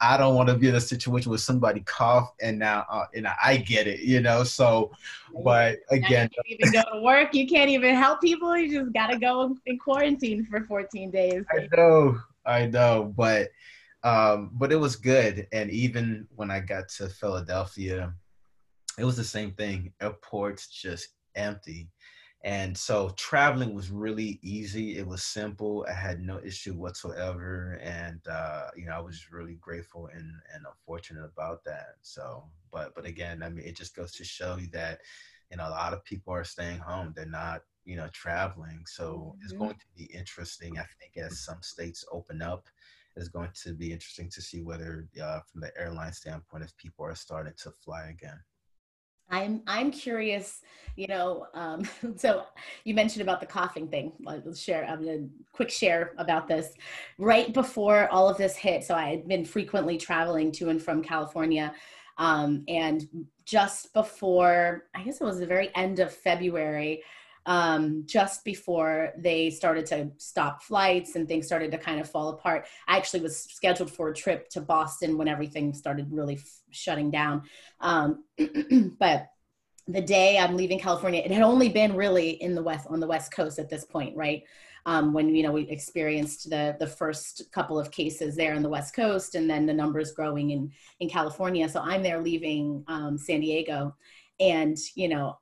[0.00, 3.26] I don't want to be in a situation where somebody cough and now uh, and
[3.26, 4.44] I get it, you know.
[4.44, 4.92] So,
[5.42, 7.34] but again, you can't even go to work.
[7.34, 8.56] You can't even help people.
[8.56, 11.44] You just gotta go in quarantine for 14 days.
[11.50, 13.48] I know, I know, but
[14.04, 15.48] um, but it was good.
[15.52, 18.14] And even when I got to Philadelphia,
[18.98, 19.92] it was the same thing.
[20.00, 21.88] Airports just empty.
[22.44, 24.96] And so traveling was really easy.
[24.96, 25.84] It was simple.
[25.88, 27.80] I had no issue whatsoever.
[27.82, 31.96] And, uh, you know, I was really grateful and, and fortunate about that.
[32.02, 35.00] So, but, but again, I mean, it just goes to show you that,
[35.50, 37.12] you know, a lot of people are staying home.
[37.16, 38.84] They're not, you know, traveling.
[38.86, 39.42] So mm-hmm.
[39.42, 40.78] it's going to be interesting.
[40.78, 42.68] I think as some states open up,
[43.16, 47.04] it's going to be interesting to see whether, uh, from the airline standpoint, if people
[47.04, 48.38] are starting to fly again.
[49.30, 50.62] I'm I'm curious,
[50.96, 51.46] you know.
[51.54, 51.82] Um,
[52.16, 52.44] so
[52.84, 54.12] you mentioned about the coughing thing.
[54.26, 54.84] I'll share.
[54.86, 56.74] I'm gonna quick share about this.
[57.18, 61.02] Right before all of this hit, so I had been frequently traveling to and from
[61.02, 61.74] California,
[62.16, 63.06] um, and
[63.44, 67.02] just before, I guess it was the very end of February.
[67.46, 72.28] um, just before they started to stop flights and things started to kind of fall
[72.30, 72.66] apart.
[72.86, 76.38] I actually was scheduled for a trip to Boston when everything started really
[76.70, 77.42] shutting down.
[77.80, 78.24] Um,
[78.98, 79.28] but
[79.88, 83.06] the day I'm leaving California, it had only been really in the west on the
[83.06, 84.42] west coast at this point, right?
[84.86, 88.68] Um, when you know we experienced the the first couple of cases there on the
[88.68, 90.70] west coast, and then the numbers growing in
[91.00, 91.68] in California.
[91.68, 93.94] So I'm there leaving um, San Diego,
[94.38, 95.38] and you know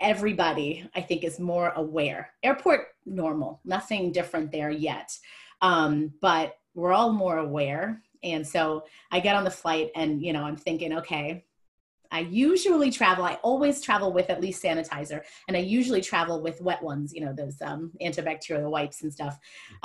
[0.00, 2.30] everybody I think is more aware.
[2.42, 5.16] Airport normal, nothing different there yet,
[5.62, 8.02] um, but we're all more aware.
[8.22, 11.44] And so I get on the flight, and you know I'm thinking, okay,
[12.12, 16.60] I usually travel, I always travel with at least sanitizer, and I usually travel with
[16.60, 19.38] wet ones, you know, those um, antibacterial wipes and stuff.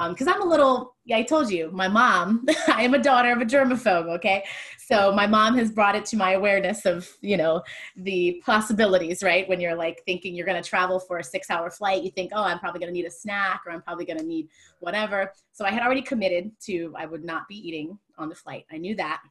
[0.10, 3.32] Because um, I'm a little, yeah, I told you, my mom, I am a daughter
[3.32, 4.44] of a germaphobe, okay?
[4.80, 7.62] So my mom has brought it to my awareness of, you know,
[7.96, 9.48] the possibilities, right?
[9.48, 12.32] When you're like thinking you're going to travel for a six hour flight, you think,
[12.34, 14.48] oh, I'm probably going to need a snack or I'm probably going to need
[14.80, 15.32] whatever.
[15.52, 18.66] So I had already committed to, I would not be eating on the flight.
[18.72, 19.22] I knew that.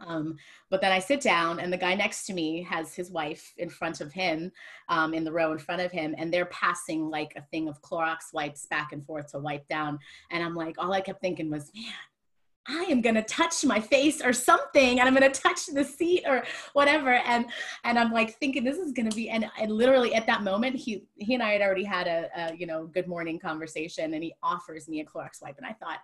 [0.00, 0.36] Um,
[0.70, 3.70] but then I sit down, and the guy next to me has his wife in
[3.70, 4.50] front of him,
[4.88, 7.80] um, in the row in front of him, and they're passing like a thing of
[7.80, 9.98] Clorox wipes back and forth to wipe down.
[10.30, 11.92] And I'm like, all I kept thinking was, man,
[12.66, 16.44] I am gonna touch my face or something, and I'm gonna touch the seat or
[16.72, 17.10] whatever.
[17.10, 17.46] And
[17.84, 19.28] and I'm like thinking this is gonna be.
[19.28, 22.54] And, and literally at that moment, he he and I had already had a, a
[22.56, 25.98] you know good morning conversation, and he offers me a Clorox wipe, and I thought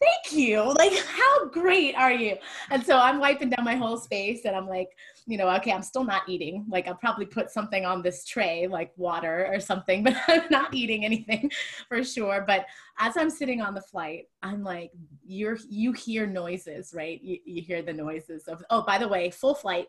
[0.00, 0.62] thank you.
[0.62, 2.36] Like, how great are you?
[2.70, 4.96] And so I'm wiping down my whole space and I'm like,
[5.26, 6.64] you know, okay, I'm still not eating.
[6.68, 10.74] Like, I'll probably put something on this tray, like water or something, but I'm not
[10.74, 11.50] eating anything
[11.88, 12.44] for sure.
[12.46, 12.66] But
[12.98, 14.90] as I'm sitting on the flight, I'm like,
[15.24, 17.20] you're, you hear noises, right?
[17.22, 19.88] You, you hear the noises of, oh, by the way, full flight,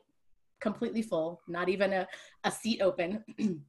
[0.60, 2.08] completely full, not even a,
[2.44, 3.24] a seat open.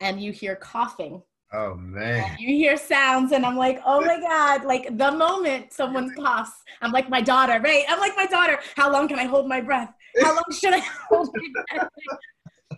[0.00, 1.22] and you hear coughing
[1.52, 2.36] Oh man.
[2.38, 6.50] You hear sounds and I'm like, oh my God, like the moment someone coughs,
[6.82, 7.84] I'm like my daughter, right?
[7.88, 8.58] I'm like my daughter.
[8.74, 9.92] How long can I hold my breath?
[10.20, 10.78] How long should I
[11.08, 11.88] hold my breath?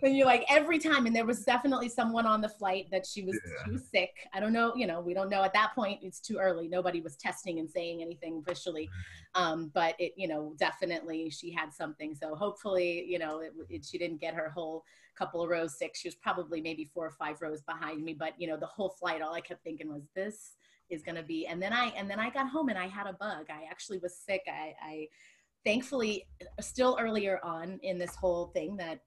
[0.03, 3.23] And you're like every time and there was definitely someone on the flight that she
[3.23, 3.71] was yeah.
[3.71, 6.37] was sick i don't know you know we don't know at that point it's too
[6.37, 8.89] early nobody was testing and saying anything officially
[9.35, 13.85] um, but it you know definitely she had something so hopefully you know it, it,
[13.85, 14.83] she didn't get her whole
[15.19, 15.95] couple of rows sick.
[15.95, 18.89] She was probably maybe four or five rows behind me, but you know, the whole
[18.89, 20.55] flight, all I kept thinking was this
[20.89, 23.05] is going to be, and then I, and then I got home and I had
[23.05, 23.47] a bug.
[23.49, 24.41] I actually was sick.
[24.47, 25.07] I, I
[25.65, 26.25] thankfully
[26.61, 29.01] still earlier on in this whole thing that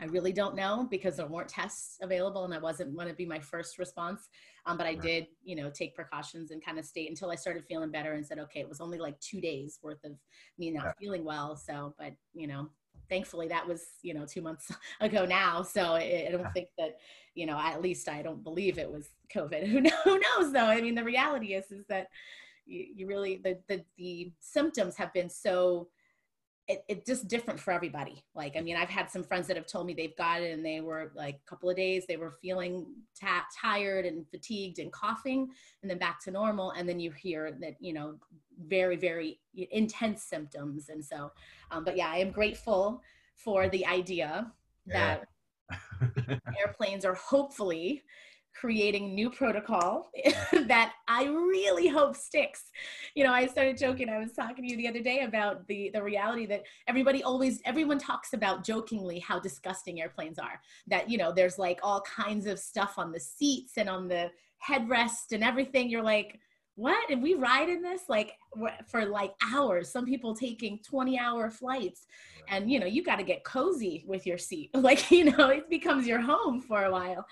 [0.00, 3.26] I really don't know because there weren't tests available and that wasn't going to be
[3.26, 4.28] my first response.
[4.64, 7.64] Um, but I did, you know, take precautions and kind of stay until I started
[7.66, 10.12] feeling better and said, okay, it was only like two days worth of
[10.58, 10.92] me not yeah.
[10.98, 11.56] feeling well.
[11.56, 12.70] So, but you know,
[13.08, 14.70] thankfully that was you know two months
[15.00, 16.96] ago now so i, I don't think that
[17.34, 20.80] you know at least i don't believe it was covid who, who knows though i
[20.80, 22.06] mean the reality is is that
[22.64, 25.88] you, you really the, the the symptoms have been so
[26.72, 28.24] it, it just different for everybody.
[28.34, 30.64] Like, I mean, I've had some friends that have told me they've got it and
[30.64, 32.86] they were like a couple of days, they were feeling
[33.18, 35.50] ta- tired and fatigued and coughing
[35.82, 36.70] and then back to normal.
[36.70, 38.14] And then you hear that, you know,
[38.66, 40.88] very, very intense symptoms.
[40.88, 41.32] And so,
[41.70, 43.02] um, but yeah, I am grateful
[43.36, 44.50] for the idea
[44.86, 45.24] that
[45.70, 46.38] yeah.
[46.58, 48.02] airplanes are hopefully
[48.54, 50.10] creating new protocol
[50.66, 52.64] that I really hope sticks.
[53.14, 54.08] You know, I started joking.
[54.08, 57.60] I was talking to you the other day about the the reality that everybody always
[57.64, 60.60] everyone talks about jokingly how disgusting airplanes are.
[60.86, 64.30] That you know, there's like all kinds of stuff on the seats and on the
[64.66, 65.90] headrest and everything.
[65.90, 66.38] You're like,
[66.74, 67.10] what?
[67.10, 68.32] And we ride in this like
[68.88, 69.90] for like hours.
[69.90, 72.06] Some people taking 20 hour flights,
[72.48, 74.70] and you know, you got to get cozy with your seat.
[74.82, 77.26] Like you know, it becomes your home for a while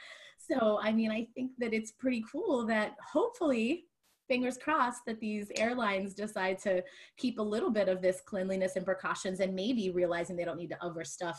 [0.50, 3.84] so i mean i think that it's pretty cool that hopefully
[4.28, 6.82] fingers crossed that these airlines decide to
[7.16, 10.70] keep a little bit of this cleanliness and precautions and maybe realizing they don't need
[10.70, 11.36] to overstuff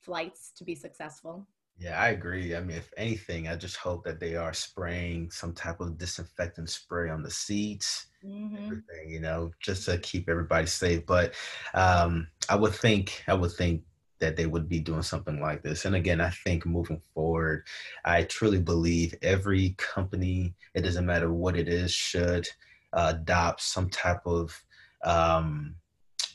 [0.00, 1.46] flights to be successful
[1.80, 2.54] yeah, I agree.
[2.54, 6.68] I mean, if anything, I just hope that they are spraying some type of disinfectant
[6.68, 8.56] spray on the seats, mm-hmm.
[8.56, 11.06] everything, you know, just to keep everybody safe.
[11.06, 11.32] But
[11.72, 13.82] um, I would think, I would think
[14.20, 15.84] that they would be doing something like this.
[15.84, 17.66] And again, I think moving forward,
[18.04, 22.48] I truly believe every company, it doesn't matter what it is, should
[22.92, 24.62] uh, adopt some type of
[25.04, 25.74] um,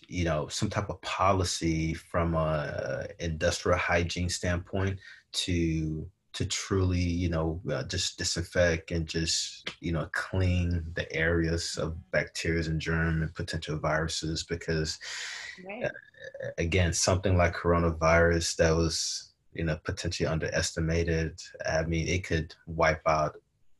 [0.08, 5.00] you know some type of policy from a industrial hygiene standpoint
[5.32, 11.78] to to truly you know uh, just disinfect and just you know clean the areas
[11.78, 15.00] of bacteria and germ and potential viruses because
[15.66, 15.86] right.
[15.86, 15.90] uh,
[16.58, 21.40] again, something like coronavirus that was you know potentially underestimated.
[21.66, 23.36] I mean, it could wipe out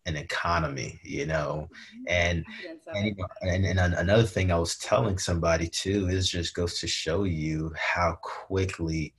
[0.06, 2.04] an economy, you know, mm-hmm.
[2.08, 2.46] and
[2.94, 7.24] and, and, and another thing I was telling somebody too is just goes to show
[7.24, 9.14] you how quickly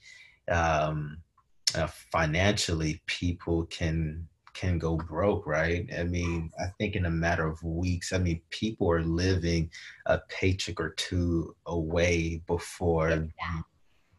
[0.50, 1.18] um,
[1.74, 5.88] uh, financially people can can go broke, right?
[5.98, 9.70] I mean, I think in a matter of weeks, I mean, people are living
[10.06, 13.10] a paycheck or two away before.
[13.10, 13.60] Yeah.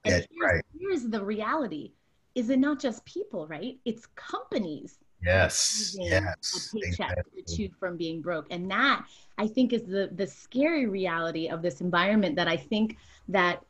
[0.06, 0.64] That, here's, right.
[0.80, 1.94] here's the reality:
[2.36, 3.78] is it not just people, right?
[3.86, 5.00] It's companies.
[5.24, 5.96] Yes.
[6.00, 6.72] Yes.
[6.72, 7.42] A paycheck exactly.
[7.42, 9.06] or two from being broke, and that
[9.38, 12.36] I think is the the scary reality of this environment.
[12.36, 12.98] That I think
[13.28, 13.64] that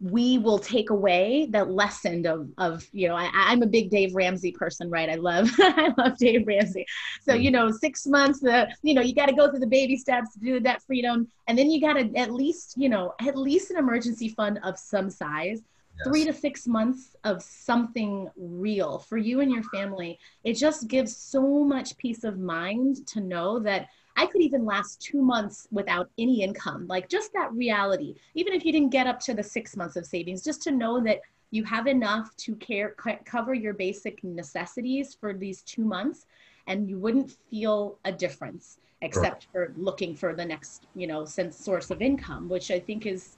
[0.00, 4.14] we will take away that lesson of, of you know I, i'm a big dave
[4.14, 5.08] ramsey person right?
[5.08, 6.86] I love i love dave ramsey.
[7.22, 7.42] So mm.
[7.42, 10.32] you know six months the you know you got to go through the baby steps
[10.34, 11.28] to do the debt freedom.
[11.46, 14.78] And then you got to at least you know at least an emergency fund of
[14.78, 15.62] some size.
[15.98, 16.06] Yes.
[16.06, 20.16] three to six months of something real for you and your family.
[20.44, 23.88] It just gives so much peace of mind to know that
[24.18, 26.88] I could even last two months without any income.
[26.88, 30.04] Like just that reality, even if you didn't get up to the six months of
[30.04, 31.20] savings, just to know that
[31.52, 36.26] you have enough to care cover your basic necessities for these two months,
[36.66, 41.56] and you wouldn't feel a difference except for looking for the next, you know, sense
[41.56, 43.36] source of income, which I think is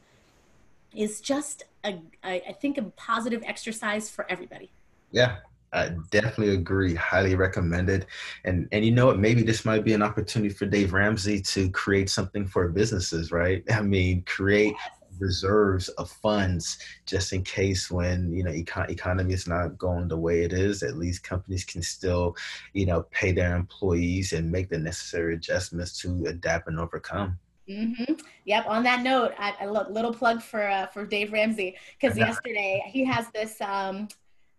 [0.97, 4.71] is just a I think a positive exercise for everybody.
[5.13, 5.37] Yeah,
[5.73, 6.95] I definitely agree.
[6.95, 8.07] Highly recommended.
[8.45, 9.19] And and you know what?
[9.19, 13.63] Maybe this might be an opportunity for Dave Ramsey to create something for businesses, right?
[13.73, 14.75] I mean, create
[15.19, 20.17] reserves of funds just in case when you know econ- economy is not going the
[20.17, 22.35] way it is at least companies can still
[22.73, 27.39] you know pay their employees and make the necessary adjustments to adapt and overcome
[27.71, 28.15] Mm-hmm.
[28.47, 28.67] Yep.
[28.67, 33.29] On that note, a little plug for uh, for Dave Ramsey because yesterday he has
[33.33, 34.09] this um,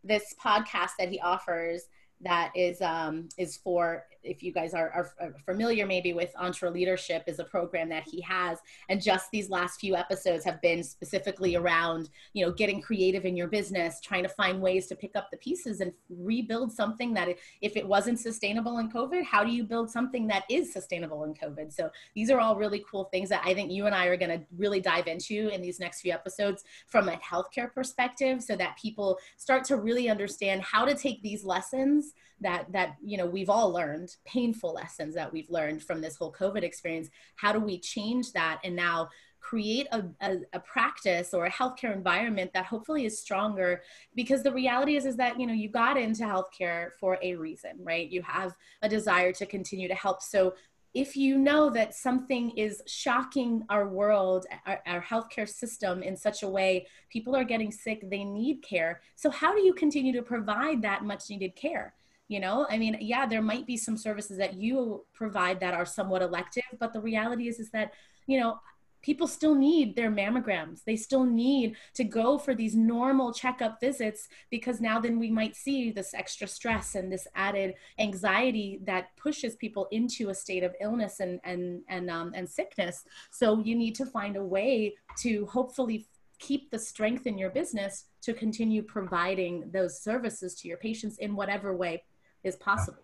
[0.04, 1.84] this podcast that he offers
[2.22, 7.40] that is um, is for if you guys are, are, familiar maybe with EntreLeadership is
[7.40, 8.60] a program that he has.
[8.90, 13.36] And just these last few episodes have been specifically around you know getting creative in
[13.36, 17.30] your business trying to find ways to pick up the pieces and rebuild something that
[17.62, 21.34] if it wasn't sustainable in covid how do you build something that is sustainable in
[21.34, 21.72] covid?
[21.72, 24.40] So these are all really cool things that i think you and i are going
[24.40, 28.78] to really dive into in these next few episodes from a healthcare perspective so that
[28.78, 33.50] people start to really understand how to take these lessons that that you know we've
[33.50, 37.78] all learned painful lessons that we've learned from this whole covid experience how do we
[37.80, 39.10] change that and now
[39.40, 43.82] create a, a, a, practice or a healthcare environment that hopefully is stronger
[44.14, 47.72] because the reality is is that you know you got into healthcare for a reason
[47.80, 50.54] right you have a desire to continue to help so
[50.94, 56.44] if you know that something is shocking our world, our, our, healthcare system in such
[56.44, 59.02] a way, people are getting sick, they need care.
[59.16, 61.94] So, how do you continue to provide that much needed care?
[62.32, 62.66] You know?
[62.70, 66.72] I mean yeah there might be some services that you provide that are somewhat elective
[66.80, 67.94] but the reality is is that
[68.28, 68.60] you know
[69.02, 70.84] people still need their mammograms.
[70.84, 75.56] They still need to go for these normal checkup visits because now then we might
[75.56, 80.76] see this extra stress and this added anxiety that pushes people into a state of
[80.82, 83.04] illness and and and um, and sickness.
[83.32, 86.08] So you need to find a way to hopefully
[86.40, 91.36] keep the strength in your business to continue providing those services to your patients in
[91.36, 92.04] whatever way
[92.44, 93.00] is possible.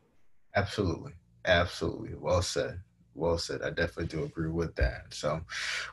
[0.56, 1.14] Absolutely.
[1.46, 2.16] Absolutely.
[2.16, 2.80] Well said.
[3.14, 3.62] Well said.
[3.62, 5.14] I definitely do agree with that.
[5.14, 5.42] So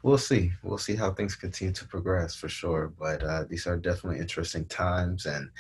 [0.02, 0.52] we'll see.
[0.62, 2.92] We'll see how things continue to progress for sure.
[2.98, 5.50] But uh, these are definitely interesting times, and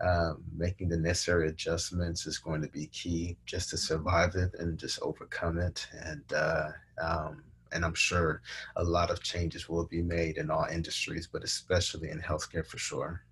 [0.00, 4.78] uh, making the necessary adjustments is going to be key just to survive it and
[4.78, 5.86] just overcome it.
[5.92, 6.68] And uh,
[7.02, 8.42] um, and I'm sure
[8.76, 12.78] a lot of changes will be made in all industries, but especially in healthcare for
[12.78, 13.22] sure.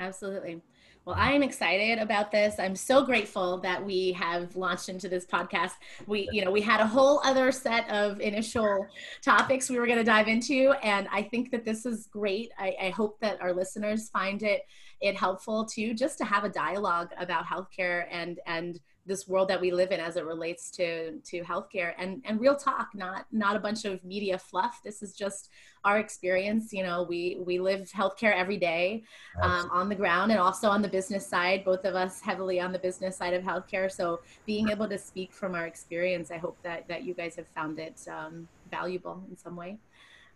[0.00, 0.62] Absolutely.
[1.08, 2.56] Well, I am excited about this.
[2.58, 5.70] I'm so grateful that we have launched into this podcast.
[6.06, 8.86] We, you know, we had a whole other set of initial
[9.22, 12.52] topics we were going to dive into, and I think that this is great.
[12.58, 14.66] I, I hope that our listeners find it
[15.00, 18.78] it helpful too, just to have a dialogue about healthcare and and
[19.08, 22.54] this world that we live in as it relates to to healthcare and and real
[22.54, 24.80] talk not not a bunch of media fluff.
[24.84, 25.48] This is just
[25.84, 29.02] our experience you know we we live healthcare every day
[29.42, 32.70] um, on the ground and also on the business side both of us heavily on
[32.70, 33.90] the business side of healthcare.
[33.90, 37.48] So being able to speak from our experience i hope that that you guys have
[37.48, 39.78] found it um, valuable in some way.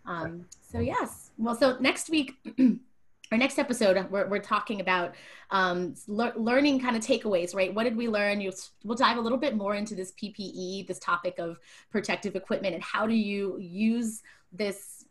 [0.07, 1.31] Um, so yes.
[1.37, 2.35] Well so next week
[3.33, 5.15] our next episode we're, we're talking about
[5.51, 7.75] um, le- learning kind of takeaways right?
[7.75, 8.41] What did we learn?
[8.41, 8.55] You'll,
[8.85, 11.59] we'll dive a little bit more into this ppe this topic of
[11.91, 14.23] protective equipment and how do you use
[14.53, 15.07] this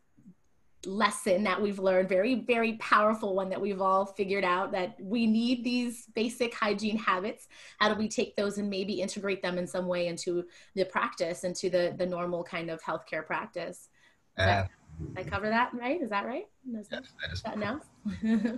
[0.85, 5.27] lesson that we've learned very very powerful one that we've all figured out that we
[5.27, 7.47] need these basic hygiene habits.
[7.79, 10.45] How do we take those and maybe integrate them in some way into
[10.75, 13.89] the practice into the the normal kind of healthcare practice?
[14.37, 14.69] That,
[15.17, 16.45] I cover that right is that right
[16.77, 17.79] is yes, that is that now